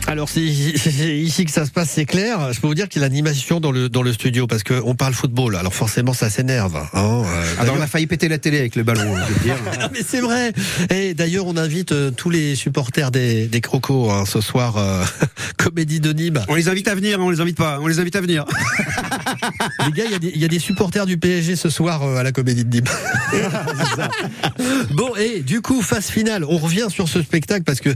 Alors 0.06 0.28
c'est 0.28 0.42
ici 0.42 1.44
que 1.46 1.50
ça 1.50 1.64
se 1.64 1.70
passe, 1.70 1.90
c'est 1.90 2.04
clair. 2.04 2.52
Je 2.52 2.60
peux 2.60 2.66
vous 2.66 2.74
dire 2.74 2.88
qu'il 2.88 3.00
y 3.00 3.04
a 3.04 3.08
l'animation 3.08 3.58
dans 3.58 3.72
le 3.72 3.88
dans 3.88 4.02
le 4.02 4.12
studio 4.12 4.46
parce 4.46 4.62
que 4.62 4.80
on 4.84 4.94
parle 4.94 5.14
football. 5.14 5.56
Alors 5.56 5.72
forcément 5.74 6.12
ça 6.12 6.28
s'énerve. 6.28 6.76
Hein. 6.76 7.22
Euh, 7.26 7.44
Ah, 7.58 7.64
on 7.76 7.80
a 7.80 7.86
failli 7.86 8.06
péter 8.06 8.28
la 8.28 8.36
télé 8.38 8.58
avec 8.58 8.76
le 8.76 8.82
ballon, 8.82 9.16
je 9.26 9.32
veux 9.32 9.40
dire. 9.40 9.56
mais 9.92 10.00
c'est 10.06 10.20
vrai. 10.20 10.52
Et 10.90 11.14
d'ailleurs 11.14 11.46
on 11.46 11.56
invite 11.56 11.92
euh, 11.92 12.10
tous 12.10 12.28
les 12.30 12.54
supporters 12.54 13.10
des, 13.10 13.46
des 13.46 13.60
crocos 13.62 14.10
hein, 14.10 14.24
ce 14.26 14.40
soir 14.42 14.76
euh, 14.76 15.02
comédie 15.56 16.00
de 16.00 16.12
Nîmes. 16.12 16.44
On 16.48 16.54
les 16.54 16.68
invite 16.68 16.86
à 16.88 16.94
venir, 16.94 17.18
hein, 17.18 17.24
on 17.24 17.30
les 17.30 17.40
invite 17.40 17.56
pas, 17.56 17.78
on 17.80 17.86
les 17.86 17.98
invite 17.98 18.16
à 18.16 18.20
venir. 18.20 18.44
Les 19.86 19.92
gars, 19.92 20.04
il 20.06 20.12
y 20.12 20.14
a 20.14 20.18
des- 20.18 20.32
il 20.34 20.40
y, 20.40 20.44
a 20.44 20.48
des 20.48 20.58
supporters 20.58 21.06
du 21.06 21.16
PSG 21.18 21.56
ce 21.56 21.68
soir 21.68 22.02
à 22.02 22.22
la 22.22 22.32
comédie 22.32 22.64
de 22.64 22.70
Nîmes. 22.76 22.84
bon, 24.92 25.14
et 25.16 25.40
du 25.40 25.60
coup, 25.60 25.82
phase 25.82 26.06
finale, 26.06 26.44
on 26.44 26.56
revient 26.56 26.86
sur 26.88 27.08
ce 27.08 27.20
spectacle 27.22 27.64
parce 27.64 27.80
que 27.80 27.90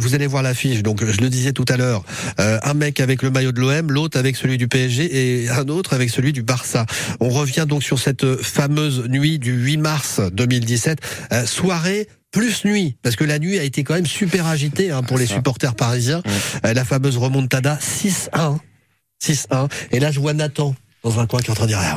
vous 0.00 0.14
allez 0.14 0.26
voir 0.26 0.42
l'affiche. 0.42 0.82
Donc, 0.82 1.04
je 1.04 1.20
le 1.20 1.28
disais 1.28 1.47
tout 1.52 1.64
à 1.68 1.76
l'heure, 1.76 2.04
euh, 2.40 2.58
un 2.62 2.74
mec 2.74 3.00
avec 3.00 3.22
le 3.22 3.30
maillot 3.30 3.52
de 3.52 3.60
l'OM, 3.60 3.90
l'autre 3.90 4.18
avec 4.18 4.36
celui 4.36 4.58
du 4.58 4.68
PSG 4.68 5.44
et 5.44 5.48
un 5.48 5.68
autre 5.68 5.94
avec 5.94 6.10
celui 6.10 6.32
du 6.32 6.42
Barça. 6.42 6.86
On 7.20 7.28
revient 7.28 7.66
donc 7.68 7.82
sur 7.82 7.98
cette 7.98 8.42
fameuse 8.42 9.08
nuit 9.08 9.38
du 9.38 9.52
8 9.52 9.76
mars 9.78 10.20
2017, 10.32 10.98
euh, 11.32 11.46
soirée 11.46 12.08
plus 12.30 12.64
nuit, 12.64 12.96
parce 13.02 13.16
que 13.16 13.24
la 13.24 13.38
nuit 13.38 13.58
a 13.58 13.62
été 13.62 13.84
quand 13.84 13.94
même 13.94 14.06
super 14.06 14.46
agitée 14.46 14.90
hein, 14.90 15.02
pour 15.02 15.18
les 15.18 15.26
supporters 15.26 15.74
parisiens. 15.74 16.22
Euh, 16.64 16.74
la 16.74 16.84
fameuse 16.84 17.16
remontada 17.16 17.78
6-1. 17.80 18.58
6-1. 19.22 19.68
Et 19.92 20.00
là, 20.00 20.10
je 20.10 20.20
vois 20.20 20.34
Nathan 20.34 20.74
dans 21.04 21.20
un 21.20 21.26
coin 21.26 21.40
qui 21.40 21.46
est 21.46 21.50
en 21.50 21.54
train 21.54 21.64
de 21.66 21.70
dire 21.70 21.78
ah 21.80 21.94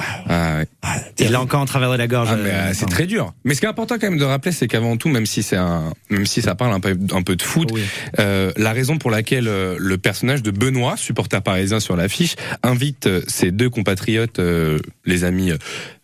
ouais, 0.60 0.68
Ah, 0.82 0.96
ouais. 0.96 1.02
Il 1.20 1.34
a 1.36 1.42
encore 1.42 1.60
en 1.62 1.66
travers 1.66 1.92
de 1.92 1.96
la 1.98 2.08
gorge. 2.08 2.30
Ah, 2.32 2.36
mais, 2.36 2.50
euh, 2.50 2.54
euh, 2.54 2.72
c'est 2.74 2.86
très 2.86 3.06
dur. 3.08 3.34
Mais 3.44 3.54
ce 3.56 3.60
qui 3.60 3.66
est 3.66 3.70
important 3.70 3.96
quand 4.00 4.10
même 4.10 4.20
de 4.20 4.24
rappeler, 4.26 4.52
c'est 4.52 4.68
qu'avant 4.68 4.96
tout, 4.98 5.10
même 5.10 5.26
si 5.26 5.44
c'est 5.44 5.56
un, 5.58 5.92
même 6.10 6.26
si 6.26 6.42
ça 6.42 6.56
parle 6.56 6.74
un 6.74 6.80
peu, 6.80 6.96
un 7.14 7.22
peu 7.24 7.36
de 7.36 7.42
foot, 7.42 7.70
Oui. 7.74 7.82
euh, 8.20 8.52
la 8.58 8.72
raison 8.74 8.98
pour 8.98 9.10
laquelle 9.12 9.48
euh, 9.48 9.76
le 9.80 9.98
personnage 9.98 10.44
de 10.44 10.52
Benoît, 10.52 10.98
supporter 10.98 11.42
parisien 11.42 11.80
sur 11.80 11.96
l'affiche, 11.96 12.36
invite 12.64 13.08
euh, 13.08 13.22
ses 13.28 13.52
deux 13.52 13.70
compatriotes, 13.70 14.40
euh, 14.40 14.80
les 15.06 15.24
amis 15.24 15.52
euh, 15.52 15.58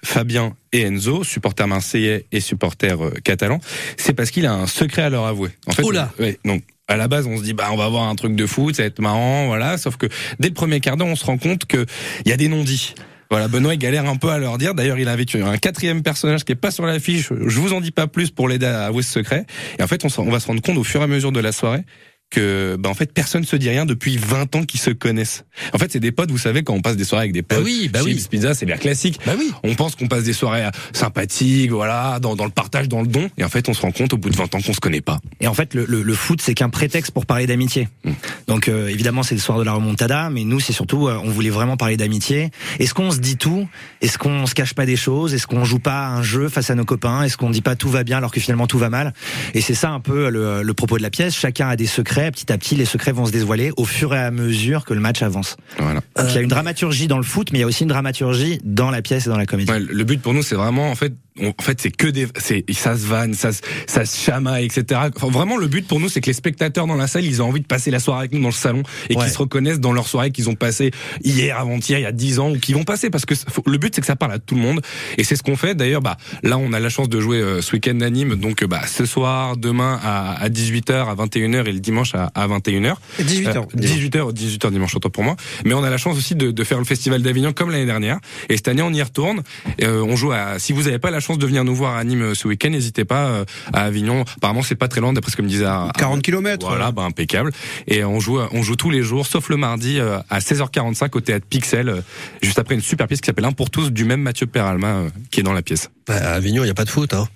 Fabien 0.04 0.56
et 0.74 0.82
Enzo, 0.82 1.24
supporters 1.24 1.68
marseillais 1.68 2.26
et 2.32 2.40
supporters 2.40 3.04
euh, 3.04 3.14
catalans, 3.24 3.60
c'est 3.98 4.14
parce 4.14 4.32
qu'il 4.32 4.46
a 4.46 4.54
un 4.54 4.68
secret 4.68 5.04
à 5.04 5.10
leur 5.10 5.26
avouer. 5.26 5.50
En 5.68 5.72
fait, 5.72 5.84
Oh 5.86 5.92
là 5.92 6.12
on- 6.20 6.24
ouais, 6.24 6.40
donc 6.46 6.64
à 6.88 6.98
la 6.98 7.08
base, 7.08 7.28
on 7.28 7.38
se 7.38 7.44
dit 7.44 7.54
bah 7.54 7.70
on 7.72 7.78
va 7.78 7.86
avoir 7.86 8.04
un 8.04 8.16
truc 8.16 8.36
de 8.36 8.46
foot, 8.46 8.76
ça 8.76 8.84
va 8.84 8.88
être 8.88 9.00
marrant, 9.00 9.48
voilà. 9.48 9.78
Sauf 9.78 9.98
que 9.98 10.08
dès 10.40 10.48
le 10.48 10.54
premier 10.54 10.80
quart 10.80 10.98
d'heure, 10.98 11.08
on 11.08 11.16
se 11.16 11.26
rend 11.26 11.38
compte 11.38 11.66
que 11.66 11.86
il 12.26 12.30
y 12.30 12.34
a 12.34 12.38
des 12.38 12.48
non-dits. 12.48 12.96
Voilà, 13.30 13.50
Benoît 13.50 13.74
il 13.74 13.78
galère 13.78 14.08
un 14.08 14.16
peu 14.16 14.30
à 14.30 14.38
leur 14.38 14.58
dire. 14.58 14.74
D'ailleurs, 14.74 14.98
il 14.98 15.10
invite 15.10 15.36
un 15.36 15.58
quatrième 15.58 16.02
personnage 16.02 16.46
qui 16.46 16.54
est 16.54 16.56
pas 16.56 16.72
sur 16.72 16.86
l'affiche. 16.86 17.30
Je 17.30 17.60
vous 17.60 17.74
en 17.74 17.82
dis 17.82 17.92
pas 17.92 18.08
plus 18.08 18.32
pour 18.32 18.48
l'aider 18.48 18.68
à 18.68 18.86
avouer 18.86 19.04
ce 19.04 19.12
secret. 19.12 19.46
Et 19.80 19.84
en 19.84 19.88
fait, 19.88 20.06
on 20.06 20.30
va 20.30 20.40
se 20.40 20.48
rendre 20.48 20.62
compte 20.62 20.78
au 20.78 20.84
fur 20.86 21.02
et 21.02 21.04
à 21.04 21.08
mesure 21.08 21.34
de 21.34 21.42
la 21.42 21.52
soirée 21.52 21.84
que 22.30 22.76
bah 22.78 22.90
en 22.90 22.94
fait 22.94 23.14
personne 23.14 23.46
se 23.46 23.56
dit 23.56 23.70
rien 23.70 23.86
depuis 23.86 24.18
20 24.18 24.56
ans 24.56 24.64
qu'ils 24.64 24.80
se 24.80 24.90
connaissent. 24.90 25.46
En 25.74 25.78
fait, 25.78 25.92
c'est 25.92 26.00
des 26.00 26.12
potes, 26.12 26.30
vous 26.30 26.38
savez 26.38 26.64
quand 26.64 26.74
on 26.74 26.82
passe 26.82 26.98
des 26.98 27.06
soirées 27.06 27.24
avec 27.24 27.34
des 27.34 27.42
potes. 27.42 27.60
Bah 27.60 27.64
oui, 27.64 27.90
bah 27.92 28.00
oui. 28.04 28.14
chips, 28.14 28.28
pizza, 28.28 28.54
c'est 28.54 28.66
bien 28.66 28.78
classique. 28.78 29.20
Bah 29.26 29.34
oui. 29.38 29.52
On 29.64 29.76
pense 29.76 29.96
qu'on 29.96 30.08
passe 30.08 30.24
des 30.24 30.34
soirées 30.34 30.66
euh, 30.66 30.72
sympathiques, 30.94 31.72
voilà, 31.72 32.20
dans, 32.20 32.36
dans 32.36 32.46
le 32.46 32.52
partage, 32.52 32.90
dans 32.90 33.02
le 33.02 33.08
don 33.08 33.30
et 33.38 33.44
en 33.44 33.50
fait, 33.50 33.70
on 33.70 33.74
se 33.74 33.82
rend 33.82 33.92
compte 33.92 34.14
au 34.14 34.18
bout 34.18 34.30
de 34.30 34.36
20 34.36 34.56
ans 34.56 34.62
qu'on 34.62 34.74
se 34.74 34.80
connaît 34.80 35.02
pas. 35.02 35.20
Et 35.40 35.48
en 35.48 35.54
fait, 35.54 35.74
le, 35.74 35.86
le, 35.86 36.02
le 36.02 36.14
foot, 36.14 36.42
c'est 36.42 36.54
qu'un 36.54 36.70
prétexte 36.70 37.12
pour 37.12 37.26
parler 37.26 37.48
d'amitié. 37.48 37.88
Mm. 38.04 38.12
Donc, 38.48 38.68
euh, 38.68 38.88
évidemment, 38.88 39.24
c'est 39.24 39.36
le 39.36 39.42
soir 39.42 39.58
de 39.58 39.64
la 39.64 39.74
remontada, 39.74 40.30
mais 40.30 40.44
nous, 40.44 40.60
c'est 40.60 40.74
surtout, 40.74 41.08
euh, 41.08 41.20
on 41.24 41.30
voulait 41.30 41.50
vraiment 41.50 41.78
parler 41.78 41.98
d'amitié. 41.98 42.52
Est-ce 42.80 42.94
qu'on 42.94 43.12
se 43.12 43.20
dit 43.20 43.38
tout? 43.38 43.68
Est-ce 44.02 44.18
qu'on 44.18 44.46
se 44.46 44.54
cache 44.54 44.74
pas 44.74 44.86
des 44.86 44.96
choses? 44.96 45.34
Est-ce 45.34 45.48
qu'on 45.48 45.64
joue 45.64 45.80
pas 45.80 46.08
un 46.08 46.24
jeu 46.24 46.50
face 46.50 46.70
à 46.70 46.76
nos 46.76 46.86
copains? 46.86 47.24
Est-ce 47.24 47.38
qu'on 47.38 47.50
dit 47.50 47.62
pas 47.62 47.76
tout 47.76 47.90
va 47.90 48.04
bien 48.04 48.18
alors 48.18 48.32
que 48.32 48.40
finalement 48.40 48.68
tout 48.68 48.80
va 48.80 48.90
mal? 48.90 49.14
Et 49.54 49.62
c'est 49.62 49.76
ça 49.76 49.92
un 49.92 50.00
peu 50.00 50.30
le, 50.30 50.62
le 50.64 50.74
propos 50.74 50.98
de 50.98 51.04
la 51.04 51.10
pièce. 51.10 51.34
Chacun 51.36 51.70
a 51.70 51.76
des 51.76 51.88
secrets. 51.88 52.17
Petit 52.18 52.52
à 52.52 52.58
petit, 52.58 52.76
les 52.76 52.86
secrets 52.86 53.12
vont 53.12 53.26
se 53.28 53.32
dévoiler 53.32 53.72
au 53.78 53.86
fur 53.86 54.14
et 54.16 54.18
à 54.20 54.32
mesure 54.32 54.86
que 54.86 54.94
le 54.94 55.00
match 55.00 55.22
avance. 55.22 55.56
Voilà. 55.80 56.02
Donc, 56.16 56.26
il 56.30 56.36
y 56.36 56.38
a 56.38 56.42
une 56.42 56.48
dramaturgie 56.48 57.08
dans 57.08 57.18
le 57.18 57.24
foot, 57.24 57.52
mais 57.52 57.60
il 57.60 57.62
y 57.62 57.64
a 57.64 57.68
aussi 57.68 57.84
une 57.84 57.90
dramaturgie 57.90 58.60
dans 58.64 58.90
la 58.90 59.02
pièce 59.02 59.28
et 59.28 59.30
dans 59.30 59.38
la 59.38 59.46
comédie. 59.46 59.72
Ouais, 59.72 59.80
le 59.80 60.04
but 60.04 60.22
pour 60.22 60.34
nous, 60.34 60.42
c'est 60.42 60.56
vraiment, 60.56 60.90
en 60.90 60.96
fait, 60.96 61.14
on- 61.40 61.50
en 61.50 61.62
fait, 61.64 61.80
c'est 61.80 61.92
que 61.92 62.08
des, 62.08 62.28
c'est, 62.38 62.66
ça 62.74 62.98
se 62.98 63.06
vanne, 63.06 63.36
ça, 63.36 63.52
se- 63.54 63.62
ça 63.86 64.04
se 64.06 64.18
chamaille, 64.20 64.66
etc. 64.66 65.00
Enfin, 65.16 65.28
vraiment, 65.30 65.56
le 65.58 65.68
but 65.68 65.88
pour 65.88 66.00
nous, 66.00 66.10
c'est 66.10 66.20
que 66.22 66.26
les 66.28 66.34
spectateurs 66.34 66.88
dans 66.88 66.96
la 66.96 67.06
salle, 67.08 67.26
ils 67.26 67.42
ont 67.44 67.48
envie 67.48 67.62
de 67.62 67.68
passer 67.68 67.92
la 67.92 68.00
soirée 68.00 68.22
avec 68.22 68.34
nous 68.34 68.42
dans 68.42 68.48
le 68.48 68.54
salon 68.54 68.82
et 69.10 69.16
Ouais. 69.16 69.24
qu'ils 69.24 69.32
se 69.34 69.38
reconnaissent 69.38 69.80
dans 69.80 69.94
leur 69.94 70.08
soirée 70.08 70.32
qu'ils 70.32 70.50
ont 70.50 70.56
passé 70.56 70.90
hier, 71.24 71.60
avant-hier, 71.60 72.00
il 72.00 72.02
y 72.02 72.06
a 72.06 72.12
10 72.12 72.40
ans 72.40 72.50
ou 72.52 72.58
qu'ils 72.58 72.76
vont 72.76 72.84
passer 72.84 73.12
parce 73.12 73.26
que 73.26 73.36
faut- 73.36 73.64
le 73.68 73.78
but, 73.78 73.94
c'est 73.94 74.02
que 74.02 74.08
ça 74.08 74.16
parle 74.16 74.34
à 74.34 74.40
tout 74.40 74.56
le 74.56 74.62
monde 74.62 74.82
et 75.20 75.24
c'est 75.24 75.36
ce 75.36 75.44
qu'on 75.44 75.56
fait. 75.56 75.76
D'ailleurs, 75.76 76.02
bah, 76.02 76.18
là, 76.42 76.58
on 76.58 76.74
a 76.74 76.80
la 76.80 76.90
chance 76.90 77.10
de 77.10 77.20
jouer 77.20 77.38
euh, 77.38 77.62
ce 77.62 77.74
week-end 77.74 77.94
d'anime, 77.96 78.36
donc, 78.36 78.64
euh, 78.64 78.68
bah, 78.68 78.82
ce 78.88 79.06
soir, 79.06 79.58
demain 79.58 80.00
à, 80.04 80.42
à 80.42 80.50
18h, 80.50 81.08
à 81.08 81.14
21h 81.16 81.68
et 81.68 81.72
le 81.72 81.80
dimanche 81.80 82.07
à, 82.16 82.32
à 82.36 82.48
21h. 82.48 82.96
18h. 83.22 83.58
Euh, 83.58 83.62
18h, 83.78 84.34
18h 84.34 84.72
dimanche, 84.72 84.96
autant 84.96 85.10
pour 85.10 85.24
moi. 85.24 85.36
Mais 85.66 85.74
on 85.74 85.84
a 85.84 85.90
la 85.90 85.98
chance 85.98 86.18
aussi 86.18 86.36
de, 86.36 86.52
de 86.52 86.64
faire 86.64 86.78
le 86.80 86.86
festival 86.86 87.22
d'Avignon 87.22 87.54
comme 87.54 87.72
l'année 87.72 87.86
dernière. 87.86 88.20
Et 88.50 88.56
cette 88.58 88.68
année, 88.68 88.82
on 88.82 88.94
y 88.94 89.02
retourne. 89.02 89.42
Et, 89.80 89.86
euh, 89.86 90.04
on 90.04 90.16
joue 90.16 90.32
à. 90.32 90.60
Si 90.60 90.74
vous 90.74 90.84
n'avez 90.84 91.00
pas 91.00 91.12
la 91.12 91.20
chance 91.20 91.38
de 91.38 91.46
venir 91.46 91.64
nous 91.64 91.76
voir 91.76 91.96
à 91.96 92.04
Nîmes 92.04 92.22
euh, 92.22 92.34
ce 92.36 92.48
week-end, 92.48 92.70
n'hésitez 92.70 93.06
pas 93.06 93.26
euh, 93.28 93.46
à 93.74 93.84
Avignon. 93.84 94.24
Apparemment, 94.38 94.62
c'est 94.64 94.76
pas 94.76 94.88
très 94.88 95.02
loin, 95.02 95.14
d'après 95.14 95.32
ce 95.32 95.38
que 95.38 95.42
me 95.42 95.48
disait. 95.48 95.66
Ar- 95.66 95.92
40 95.94 96.22
kilomètres. 96.22 96.68
Voilà, 96.68 96.92
bah 96.92 97.04
impeccable. 97.04 97.52
Et 97.88 98.04
on 98.04 98.20
joue, 98.20 98.40
on 98.52 98.64
joue 98.64 98.76
tous 98.76 98.90
les 98.90 99.02
jours, 99.04 99.26
sauf 99.28 99.50
le 99.50 99.58
mardi 99.58 100.00
euh, 100.00 100.20
à 100.30 100.40
16h45 100.40 101.10
au 101.16 101.22
théâtre 101.22 101.46
Pixel, 101.50 101.90
euh, 101.90 102.02
juste 102.42 102.60
après 102.60 102.76
une 102.76 102.82
super 102.82 103.08
pièce 103.08 103.22
qui 103.22 103.26
s'appelle 103.28 103.46
Un 103.46 103.52
pour 103.52 103.70
tous 103.70 103.92
du 103.92 104.06
même 104.06 104.22
Mathieu 104.22 104.46
Peralma 104.48 104.88
euh, 104.88 105.10
qui 105.32 105.40
est 105.40 105.44
dans 105.44 105.54
la 105.54 105.62
pièce. 105.62 105.90
Bah, 106.08 106.16
à 106.16 106.34
Avignon, 106.34 106.64
il 106.64 106.68
y 106.68 106.72
a 106.72 106.74
pas 106.74 106.86
de 106.86 106.90
foot. 106.90 107.14
Hein. 107.14 107.28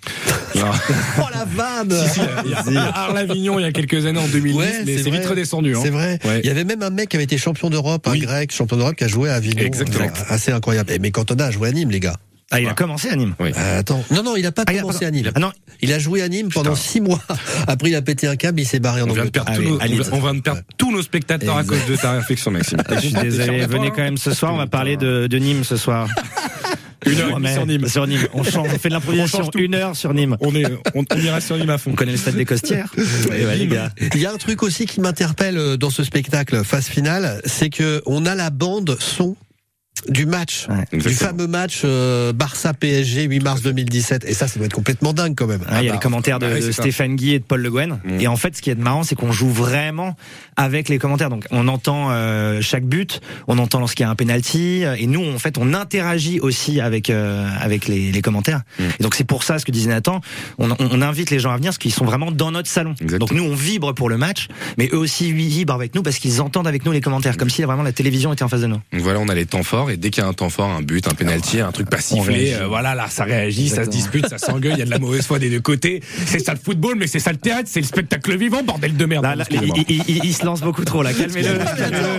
Non. 0.56 0.66
Oh 1.20 1.24
la 1.34 1.46
vanne 1.46 1.94
Il 2.46 2.52
y 2.52 2.54
a, 2.54 2.64
il 2.68 2.74
y 2.74 2.78
a 2.78 2.84
Arles-Avignon 2.96 3.60
il 3.60 3.64
y 3.64 3.66
a 3.66 3.72
quelques 3.72 4.06
années 4.06 4.20
en 4.20 4.28
2010, 4.28 4.58
Ouais, 4.62 4.84
mais 4.86 4.98
c'est 4.98 5.04
vite 5.10 5.16
vrai. 5.22 5.26
redescendu. 5.28 5.76
Hein. 5.76 5.80
C'est 5.84 5.90
vrai. 5.90 6.20
Ouais. 6.26 6.40
Il 6.44 6.48
y 6.48 6.50
avait 6.50 6.64
même 6.64 6.82
un 6.84 6.90
mec 6.90 7.10
qui 7.10 7.16
avait 7.18 7.24
été 7.26 7.38
champion 7.38 7.70
d'Europe, 7.70 8.08
un 8.08 8.12
Oui. 8.12 8.20
grec 8.20 8.52
champion 8.54 8.78
d'Europe 8.78 8.96
qui 8.96 9.04
a 9.04 9.08
joué 9.08 9.30
à 9.30 9.36
Avignon. 9.36 9.64
Exactement. 9.64 10.06
Euh, 10.06 10.24
Assez 10.34 10.52
incroyable. 10.52 10.92
Eh, 10.94 11.00
Mais 11.00 11.12
Cantona 11.12 11.46
a 11.46 11.52
joué 11.52 11.70
à 11.70 11.72
Nîmes, 11.72 11.92
les 11.92 12.00
gars. 12.00 12.16
Ah, 12.54 12.60
il 12.60 12.68
a 12.68 12.74
commencé 12.74 13.08
à 13.10 13.16
Nîmes. 13.16 13.34
Oui. 13.40 13.52
Euh, 13.58 13.80
attends. 13.80 14.04
Non, 14.12 14.24
non, 14.24 14.36
il 14.36 14.46
a 14.46 14.52
pas 14.52 14.64
Ah, 14.68 14.72
a 14.72 14.74
commencé 14.82 15.00
pas- 15.00 15.06
à 15.06 15.12
Nîmes. 15.12 15.32
Ah 15.34 15.40
non, 15.40 15.52
Il 15.82 15.94
a 15.94 16.00
joué 16.00 16.22
à 16.22 16.28
Nîmes 16.28 16.50
pendant 16.50 16.72
Putain. 16.72 16.82
six 16.84 17.00
mois. 17.00 17.22
Après, 17.68 17.90
il 17.90 17.96
a 17.96 18.02
pété 18.02 18.28
un 18.28 18.36
câble, 18.36 18.60
il 18.60 18.66
s'est 18.66 18.80
barré 18.82 19.02
en 19.02 19.06
On 19.06 19.14
de 19.14 19.20
Angleterre. 19.20 19.46
perdre, 19.46 19.62
tous, 19.62 19.80
Allez, 19.82 19.96
nos, 19.96 20.02
allez. 20.04 20.10
on 20.12 20.20
vient 20.20 20.34
de 20.34 20.42
perdre 20.42 20.62
tous 20.78 20.92
nos 20.92 21.02
spectateurs 21.02 21.56
à 21.58 21.64
cause 21.64 21.86
de 21.88 21.96
ta 21.96 22.12
réflexion, 22.12 22.52
Maxime. 22.52 22.80
je 22.90 23.00
suis 23.00 23.14
désolé. 23.22 23.66
Venez 23.68 23.88
quand 23.92 24.02
même 24.04 24.18
ce 24.18 24.34
soir. 24.34 24.54
On 24.54 24.58
va 24.58 24.68
parler 24.68 24.98
de, 24.98 25.28
de 25.28 25.38
Nîmes 25.38 25.64
ce 25.64 25.78
soir. 25.78 26.10
Une 27.06 27.20
heure 27.20 27.40
et 27.44 27.54
sur 27.54 27.66
Nîmes. 27.66 27.88
Sur 27.88 28.08
Nîmes. 28.08 28.28
On, 28.34 28.44
change- 28.44 28.68
on 28.74 28.78
fait 28.78 28.90
de 28.90 28.94
l'improvisation 28.96 29.50
une 29.56 29.76
heure 29.76 29.96
sur 29.96 30.14
Nîmes. 30.14 30.38
On 30.40 30.54
est, 30.56 30.66
on, 30.94 31.04
on 31.10 31.18
ira 31.20 31.42
sur 31.42 31.58
Nîmes 31.58 31.70
à 31.70 31.78
fond. 31.78 31.92
On 31.92 31.96
connaît 31.96 32.12
le 32.12 32.18
stade 32.18 32.36
des 32.36 32.46
Costières. 32.46 32.92
Ouais, 33.30 33.46
ouais, 33.46 33.56
les 33.58 33.68
gars. 33.68 33.90
Il 34.14 34.20
y 34.20 34.26
a 34.26 34.32
un 34.32 34.38
truc 34.38 34.64
aussi 34.64 34.86
qui 34.86 35.00
m'interpelle 35.02 35.58
euh, 35.58 35.78
dans 35.78 35.90
ce 35.90 36.04
spectacle 36.04 36.64
phase 36.64 36.88
finale, 36.88 37.42
c'est 37.46 37.70
que 37.70 38.02
on 38.06 38.26
a 38.26 38.36
la 38.36 38.50
bande 38.50 38.98
son 39.00 39.36
du 40.10 40.26
match, 40.26 40.68
Ouais. 40.70 41.00
du 41.00 41.10
fameux 41.10 41.48
match 41.48 41.82
euh, 41.84 42.34
Barça 42.34 42.74
PSG 42.74 43.24
8 43.24 43.40
mars 43.42 43.62
2017. 43.62 44.26
Et 44.26 44.34
ça, 44.34 44.48
ça 44.48 44.58
doit 44.58 44.66
être 44.66 44.74
complètement 44.74 45.14
dingue 45.14 45.36
quand 45.36 45.48
même. 45.48 45.62
Ouais, 45.62 45.68
il 45.82 45.86
y 45.86 45.90
a 45.90 45.92
bah, 45.92 45.94
les 45.98 46.00
commentaires 46.00 46.40
de, 46.40 46.48
bah 46.48 46.54
ouais, 46.54 46.60
de. 46.62 46.72
Stéphane 46.72 47.16
Guy 47.16 47.34
et 47.34 47.40
de 47.40 47.44
Paul 47.44 47.62
Le 47.62 47.70
Guen. 47.72 48.00
Mm. 48.04 48.20
Et 48.20 48.28
en 48.28 48.36
fait, 48.36 48.56
ce 48.56 48.62
qui 48.62 48.70
est 48.70 48.76
marrant, 48.76 49.04
c'est 49.04 49.16
qu'on 49.16 49.32
joue 49.32 49.50
vraiment 49.50 50.16
avec 50.58 50.90
les 50.90 50.98
commentaires. 50.98 51.30
Donc, 51.30 51.46
on 51.52 51.68
entend 51.68 52.10
euh, 52.12 52.62
chaque 52.62 52.86
but, 52.86 53.22
on 53.48 53.58
entend 53.58 53.80
lorsqu'il 53.80 54.04
y 54.04 54.08
a 54.08 54.10
un 54.10 54.16
penalty, 54.16 54.84
euh, 54.84 54.96
et 54.98 55.08
nous, 55.08 55.24
en 55.26 55.40
fait, 55.40 55.58
on 55.58 55.74
interagit 55.74 56.40
aussi 56.40 56.80
avec 56.82 57.10
euh, 57.10 57.48
avec 57.60 57.88
les, 57.88 58.12
les 58.12 58.22
commentaires. 58.22 58.62
Mm. 58.80 58.84
Et 59.00 59.04
donc, 59.04 59.16
c'est 59.16 59.24
pour 59.24 59.44
ça, 59.44 59.60
ce 59.60 59.66
que 59.66 59.72
disait 59.72 59.90
Nathan, 59.90 60.22
on, 60.58 60.72
on- 60.72 60.76
on 60.80 61.02
invite 61.02 61.30
les 61.30 61.40
gens 61.40 61.52
à 61.52 61.58
venir, 61.58 61.70
parce 61.70 61.78
qu'ils 61.78 61.94
sont 61.94 62.06
vraiment 62.06 62.32
dans 62.32 62.52
notre 62.52 62.70
salon. 62.70 62.96
Exactement. 63.02 63.20
Donc, 63.20 63.32
nous, 63.32 63.44
on 63.44 63.56
vibre 63.56 63.94
pour 63.94 64.10
le 64.10 64.18
match, 64.18 64.48
mais 64.78 64.90
eux 64.94 64.98
aussi 64.98 65.30
ils 65.30 65.36
vibrent 65.36 65.74
avec 65.74 65.96
nous 65.96 66.02
parce 66.04 66.18
qu'ils 66.20 66.42
entendent 66.42 66.68
avec 66.68 66.86
nous 66.86 66.92
les 66.92 67.02
commentaires, 67.02 67.38
comme 67.38 67.50
si 67.50 67.62
vraiment 67.64 67.84
la 67.84 67.92
télévision 67.92 68.34
était 68.34 68.44
en 68.44 68.48
face 68.50 68.62
de 68.62 68.68
nous. 68.68 68.80
Donc 68.92 69.02
voilà, 69.02 69.20
on 69.20 69.30
a 69.30 69.36
les 69.36 69.46
temps 69.46 69.64
forts 69.64 69.91
et 69.92 69.98
dès 69.98 70.10
qu'il 70.10 70.24
y 70.24 70.26
a 70.26 70.30
un 70.30 70.34
temps 70.34 70.50
fort, 70.50 70.70
un 70.70 70.82
but, 70.82 71.08
un 71.08 71.14
penalty, 71.14 71.60
un 71.60 71.72
truc 71.72 71.90
pas 71.90 72.00
sifflé, 72.00 72.54
euh, 72.54 72.68
voilà, 72.68 72.96
là, 72.96 73.08
ça 73.10 73.24
réagit, 73.24 73.70
ça 73.70 73.86
se 73.86 73.90
dispute, 73.90 74.28
ça 74.28 74.38
s'engueule, 74.38 74.74
il 74.74 74.80
y 74.80 74.82
a 74.82 74.86
de 74.86 74.90
la 74.90 75.00
mauvaise 75.00 75.26
foi 75.26 75.40
des 75.40 75.50
deux 75.50 75.60
côtés. 75.62 76.02
C'est 76.26 76.40
ça 76.40 76.54
le 76.54 76.60
football, 76.64 76.96
mais 76.98 77.08
c'est 77.08 77.20
ça 77.20 77.32
le 77.32 77.38
théâtre, 77.38 77.70
c'est 77.72 77.82
le 77.82 77.86
spectacle 77.86 78.38
vivant, 78.38 78.64
bordel 78.64 78.96
de 78.96 79.06
merde. 79.06 79.24
Là, 79.24 79.36
là, 79.36 79.46
il, 79.50 79.56
Excusez-moi. 79.58 79.86
il- 79.90 80.04
il- 80.18 80.26
il 80.26 80.34
se 80.34 80.46
lance 80.46 80.62
beaucoup 80.62 80.86
trop 80.86 81.04
là. 81.04 81.14
Calmez-le. 81.14 81.50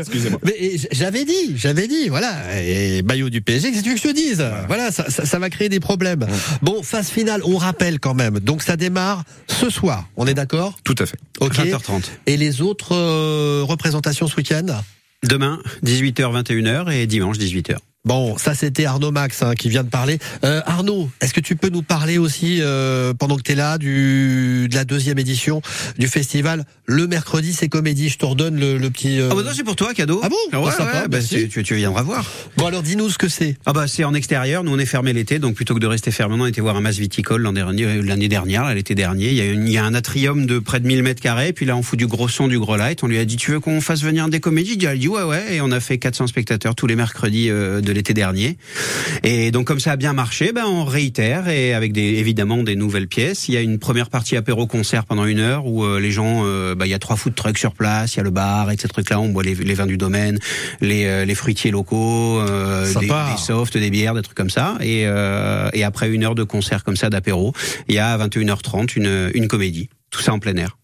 Excusez-moi. 0.01 0.41
J'avais 0.93 1.25
dit, 1.25 1.55
j'avais 1.57 1.89
dit, 1.89 2.09
voilà, 2.09 2.33
et 2.63 3.03
maillot 3.03 3.31
du 3.31 3.41
PSG, 3.41 3.71
qu'est-ce 3.73 3.83
que 3.83 3.89
tu 3.89 3.95
que 3.95 4.01
je 4.01 4.09
te 4.09 4.15
dise? 4.15 4.45
Voilà, 4.69 4.91
ça, 4.93 5.11
ça, 5.11 5.25
ça 5.25 5.39
va 5.39 5.51
créer 5.51 5.69
des 5.69 5.81
problèmes. 5.81 6.27
Bon, 6.63 6.83
phase 6.83 7.09
finale, 7.09 7.41
on 7.45 7.57
rappelle 7.57 7.99
quand 8.01 8.15
même. 8.15 8.39
Donc 8.41 8.63
ça 8.63 8.77
démarre 8.77 9.25
ce 9.47 9.71
soir, 9.71 10.09
on 10.17 10.27
est 10.27 10.35
d'accord? 10.35 10.79
Tout 10.85 10.95
à 10.99 11.07
fait. 11.07 11.19
Ok. 11.41 11.55
20h30. 11.57 12.03
Et 12.27 12.37
les 12.37 12.61
autres 12.63 12.95
euh, 12.95 13.63
représentations 13.67 14.27
ce 14.27 14.37
week-end? 14.37 14.67
Demain, 15.23 15.63
18h, 15.85 16.43
21h 16.43 16.93
et 16.93 17.07
dimanche, 17.07 17.39
18h. 17.39 17.77
Bon, 18.05 18.37
ça 18.37 18.53
c'était 18.57 18.85
Arnaud 18.85 19.13
Max 19.13 19.43
hein, 19.45 19.55
qui 19.55 19.69
vient 19.69 19.85
de 19.85 19.89
parler. 19.89 20.19
Euh, 20.45 20.61
Arnaud, 20.67 21.09
est-ce 21.21 21.33
que 21.33 21.39
tu 21.41 21.55
peux 21.55 21.69
nous 21.69 21.83
parler 21.83 22.19
aussi, 22.19 22.59
euh, 22.61 23.15
pendant 23.15 23.37
que 23.37 23.43
tu 23.43 23.53
es 23.53 23.55
là, 23.55 23.79
du, 23.79 24.67
de 24.69 24.75
la 24.75 24.85
deuxième 24.85 25.21
édition 25.21 25.63
du 25.99 26.09
festival 26.09 26.65
Le 26.87 27.07
mercredi, 27.07 27.53
c'est 27.53 27.69
comédie. 27.69 28.09
Je 28.09 28.19
te 28.19 28.27
redonne 28.27 28.59
le, 28.59 28.77
le 28.77 28.91
petit... 28.91 29.21
euh, 29.21 29.29
Ah 29.31 29.37
bah 29.37 29.43
non, 29.45 29.51
c'est 29.55 29.63
pour 29.63 29.77
toi, 29.77 29.95
cadeau. 29.95 30.21
Ah 30.25 30.29
bon 30.29 30.59
Ouais, 30.65 30.69
Ah, 30.73 30.77
sympa, 30.77 31.03
ouais, 31.03 31.09
bah, 31.09 31.21
c'est- 31.21 31.47
tu, 31.47 31.63
tu 31.63 31.77
viendras 31.77 32.03
voir. 32.03 32.29
Bon 32.57 32.67
alors 32.67 32.83
dis-nous 32.83 33.09
ce 33.09 33.19
que 33.19 33.29
c'est. 33.29 33.57
Ah 33.67 33.73
bah 33.73 33.87
c'est 33.87 34.03
en 34.03 34.15
extérieur, 34.15 34.65
nous 34.65 34.73
on 34.73 34.81
est 34.81 34.85
fermé 34.87 35.13
l'été, 35.13 35.39
donc 35.39 35.55
plutôt 35.55 35.75
que 35.75 35.81
de 35.81 35.87
rester 35.87 36.11
fermé, 36.11 36.35
on 36.37 36.47
été 36.47 36.61
voir 36.61 36.77
un 36.77 36.81
mas 36.81 36.99
viticole 36.99 37.47
euh, 37.47 38.03
l'année 38.03 38.29
dernière, 38.29 38.75
l'été 38.75 38.97
dernier. 38.97 39.29
Il 39.29 39.35
y, 39.37 39.41
a 39.41 39.45
une- 39.45 39.69
il 39.69 39.73
y 39.73 39.79
a 39.79 39.85
un 39.85 39.95
atrium 39.95 40.45
de 40.47 40.59
près 40.59 40.81
de 40.81 40.89
1000 40.89 41.05
mètres 41.05 41.23
carrés, 41.23 41.53
puis 41.53 41.67
là 41.67 41.77
on 41.77 41.83
fout 41.85 42.01
du 42.01 42.09
gros 42.09 42.29
son, 42.29 42.49
du 42.49 42.59
gros 42.59 42.77
light. 42.77 43.05
On 43.05 43.07
lui 43.07 43.19
a 43.19 43.25
dit 43.25 43.37
tu 43.37 43.53
veux 43.53 43.61
qu'on 43.61 43.81
fasse 43.81 44.03
venir 44.03 44.29
des 44.29 44.41
comédies? 44.41 44.75
Il 44.77 44.87
a 44.89 44.97
dit 44.97 45.07
ouais 45.07 45.23
ouais, 45.23 45.55
et 45.55 45.61
on 45.61 45.71
a 45.71 45.79
fait 45.79 45.99
400 45.99 46.27
spectateurs 46.27 46.75
tous 46.75 46.89
les 46.89 46.97
mercredis 46.97 47.49
euh, 47.49 47.81
de 47.93 47.97
l'été 47.99 48.15
dernier. 48.15 48.57
Et 49.23 49.51
donc 49.51 49.67
comme 49.67 49.81
ça 49.81 49.93
a 49.93 49.97
bien 49.97 50.13
marché, 50.13 50.53
ben 50.53 50.65
on 50.67 50.85
réitère 50.85 51.49
et 51.49 51.75
avec 51.75 51.93
des 51.93 52.01
évidemment 52.03 52.63
des 52.63 52.77
nouvelles 52.77 53.09
pièces. 53.09 53.49
Il 53.49 53.55
y 53.55 53.57
a 53.57 53.61
une 53.61 53.79
première 53.79 54.11
partie 54.11 54.37
apéro 54.37 54.67
concert 54.67 55.05
pendant 55.05 55.25
une 55.25 55.41
heure 55.41 55.67
où 55.67 55.85
euh, 55.85 56.01
les 56.01 56.11
gens, 56.11 56.43
euh, 56.45 56.75
bah, 56.75 56.87
il 56.87 56.91
y 56.91 56.95
a 56.95 56.99
trois 56.99 57.17
food 57.17 57.35
trucks 57.35 57.59
sur 57.59 57.75
place, 57.75 58.15
il 58.15 58.19
y 58.19 58.21
a 58.21 58.23
le 58.25 58.31
bar 58.31 58.71
et 58.71 58.77
ces 58.77 58.89
trucs 58.89 59.11
là, 59.11 59.21
on 59.21 59.29
boit 59.29 59.43
les, 59.43 59.55
les 59.55 59.75
vins 59.75 59.87
du 59.87 59.97
domaine, 59.97 60.39
les, 60.81 61.05
euh, 61.07 61.25
les 61.25 61.35
fruitiers 61.35 61.71
locaux, 61.71 62.41
euh, 62.41 62.93
des, 62.95 63.07
des 63.07 63.39
softs, 63.39 63.77
des 63.77 63.91
bières, 63.91 64.15
des 64.15 64.23
trucs 64.23 64.37
comme 64.37 64.51
ça. 64.51 64.77
Et, 64.81 65.03
et 65.03 65.85
après 65.85 66.11
une 66.11 66.25
heure 66.25 66.35
de 66.35 66.45
concert 66.45 66.85
comme 66.85 66.97
ça 66.97 67.11
d'apéro, 67.11 67.53
il 67.89 67.95
y 67.95 67.99
a 67.99 68.13
à 68.13 68.19
21h30 68.19 68.97
une, 68.97 69.31
une 69.35 69.49
comédie. 69.49 69.89
Tout 70.11 70.21
ça 70.21 70.33
en 70.33 70.39
plein 70.39 70.57
air. 70.57 70.79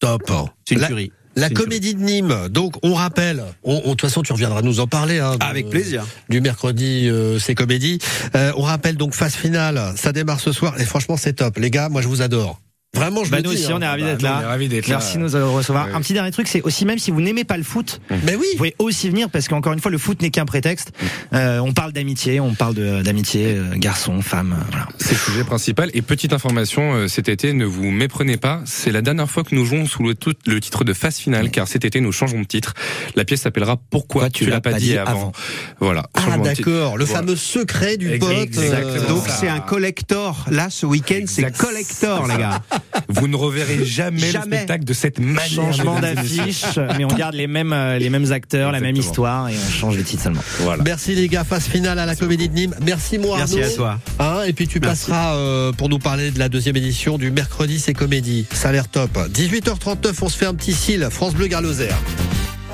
Top. 0.00 0.30
C'est 0.66 0.76
une 0.76 0.86
tuerie. 0.86 1.12
La 1.38 1.50
comédie 1.50 1.94
de 1.94 2.00
Nîmes. 2.00 2.48
Donc 2.50 2.74
on 2.82 2.94
rappelle. 2.94 3.42
On, 3.64 3.74
on- 3.74 3.78
de 3.80 3.90
toute 3.90 4.00
façon, 4.02 4.22
tu 4.22 4.32
reviendras 4.32 4.62
nous 4.62 4.80
en 4.80 4.86
parler. 4.86 5.18
Hein, 5.18 5.36
de- 5.36 5.44
Avec 5.44 5.68
plaisir. 5.70 6.06
Du 6.28 6.40
mercredi, 6.40 7.08
euh, 7.08 7.38
c'est 7.38 7.54
comédie. 7.54 7.98
Euh, 8.34 8.52
on 8.56 8.62
rappelle 8.62 8.96
donc 8.96 9.14
phase 9.14 9.34
finale. 9.34 9.80
Ça 9.96 10.12
démarre 10.12 10.40
ce 10.40 10.52
soir 10.52 10.80
et 10.80 10.84
franchement 10.84 11.16
c'est 11.16 11.34
top. 11.34 11.58
Les 11.58 11.70
gars, 11.70 11.88
moi 11.88 12.02
je 12.02 12.08
vous 12.08 12.22
adore. 12.22 12.60
Vraiment, 12.94 13.22
je 13.22 13.30
Bah, 13.30 13.36
nous 13.42 13.50
dis, 13.50 13.56
aussi, 13.62 13.70
hein. 13.70 13.76
on 13.78 13.82
est 13.82 13.86
ravis 13.86 14.02
d'être 14.02 14.22
Bah, 14.22 14.40
là. 14.42 14.48
ravis 14.48 14.66
d'être 14.68 14.88
là. 14.88 14.96
Merci 14.96 15.18
de 15.18 15.22
nous 15.22 15.52
recevoir. 15.54 15.88
Un 15.94 16.00
petit 16.00 16.14
dernier 16.14 16.30
truc, 16.30 16.48
c'est 16.48 16.62
aussi 16.62 16.86
même 16.86 16.98
si 16.98 17.10
vous 17.10 17.20
n'aimez 17.20 17.44
pas 17.44 17.58
le 17.58 17.62
foot, 17.62 18.00
Mais 18.24 18.34
oui. 18.34 18.46
vous 18.52 18.56
pouvez 18.56 18.74
aussi 18.78 19.08
venir 19.10 19.28
parce 19.30 19.46
qu'encore 19.46 19.74
une 19.74 19.78
fois, 19.80 19.90
le 19.90 19.98
foot 19.98 20.22
n'est 20.22 20.30
qu'un 20.30 20.46
prétexte. 20.46 20.92
Euh, 21.34 21.58
on 21.60 21.72
parle 21.72 21.92
d'amitié, 21.92 22.40
on 22.40 22.54
parle 22.54 22.74
de- 22.74 23.02
d'amitié, 23.02 23.54
euh, 23.56 23.74
garçon, 23.76 24.22
femme, 24.22 24.56
euh, 24.58 24.64
voilà. 24.70 24.88
C'est 24.98 25.12
le 25.12 25.18
sujet 25.18 25.44
principal. 25.44 25.90
Et 25.92 26.00
petite 26.02 26.32
information, 26.32 26.94
euh, 26.94 27.08
cet 27.08 27.28
été, 27.28 27.52
ne 27.52 27.66
vous 27.66 27.90
méprenez 27.90 28.38
pas, 28.38 28.62
c'est 28.64 28.90
la 28.90 29.02
dernière 29.02 29.30
fois 29.30 29.44
que 29.44 29.54
nous 29.54 29.66
jouons 29.66 29.86
sous 29.86 30.02
le, 30.02 30.14
tout- 30.14 30.34
le 30.46 30.58
titre 30.60 30.82
de 30.82 30.94
phase 30.94 31.18
finale, 31.18 31.50
car 31.50 31.68
cet 31.68 31.84
été, 31.84 32.00
nous 32.00 32.10
changeons 32.12 32.40
de 32.40 32.46
titre. 32.46 32.72
La 33.16 33.24
pièce 33.26 33.42
s'appellera 33.42 33.76
Pourquoi 33.90 34.30
tu, 34.30 34.46
l'as 34.46 34.60
pas 34.62 34.72
dit 34.72 34.96
avant. 34.96 35.32
Voilà. 35.78 36.06
Ah 36.14 36.38
d'accord. 36.38 36.96
Le 36.96 37.04
Voilà. 37.04 37.20
fameux 37.20 37.36
secret 37.36 37.96
du 37.98 38.18
pote. 38.18 38.30
Exactement. 38.32 39.08
Donc 39.08 39.24
c'est 39.28 39.48
un 39.48 39.60
collector. 39.60 40.46
Là, 40.50 40.68
ce 40.70 40.86
week-end, 40.86 41.24
c'est 41.26 41.54
collector, 41.56 42.26
les 42.26 42.36
gars. 42.38 42.62
Vous 43.08 43.28
ne 43.28 43.36
reverrez 43.36 43.84
jamais, 43.84 44.18
Jamais. 44.30 44.46
le 44.46 44.56
spectacle 44.56 44.84
de 44.84 44.92
cette 44.92 45.18
manière. 45.18 45.48
Changement 45.48 45.98
d'affiche, 46.00 46.64
mais 46.96 47.04
on 47.04 47.08
garde 47.08 47.34
les 47.34 47.46
mêmes, 47.46 47.72
euh, 47.72 47.98
les 47.98 48.10
mêmes 48.10 48.32
acteurs, 48.32 48.72
la 48.72 48.80
même 48.80 48.96
histoire 48.96 49.48
et 49.48 49.54
on 49.54 49.70
change 49.70 49.96
le 49.96 50.02
titre 50.04 50.22
seulement. 50.24 50.42
Voilà. 50.60 50.82
Merci 50.84 51.14
les 51.14 51.28
gars, 51.28 51.44
phase 51.44 51.64
finale 51.66 51.98
à 51.98 52.06
la 52.06 52.16
Comédie 52.16 52.48
de 52.48 52.54
Nîmes. 52.54 52.74
Merci 52.82 53.18
moi 53.18 53.38
Merci 53.38 53.60
Arnaud. 53.60 53.72
à 53.72 53.76
toi. 53.76 54.00
Hein, 54.18 54.42
et 54.46 54.52
puis 54.52 54.66
tu 54.68 54.80
Merci. 54.80 55.06
passeras 55.06 55.36
euh, 55.36 55.72
pour 55.72 55.88
nous 55.88 55.98
parler 55.98 56.30
de 56.30 56.38
la 56.38 56.48
deuxième 56.48 56.76
édition 56.76 57.18
du 57.18 57.30
mercredi 57.30 57.78
c'est 57.78 57.94
comédie. 57.94 58.46
Ça 58.52 58.68
a 58.68 58.72
l'air 58.72 58.88
top. 58.88 59.10
18h39, 59.32 60.12
on 60.22 60.28
se 60.28 60.36
fait 60.36 60.46
un 60.46 60.54
petit 60.54 60.74
cil. 60.74 61.06
France 61.10 61.34
Bleu 61.34 61.46
Gare 61.46 61.62
Lozère. 61.62 61.98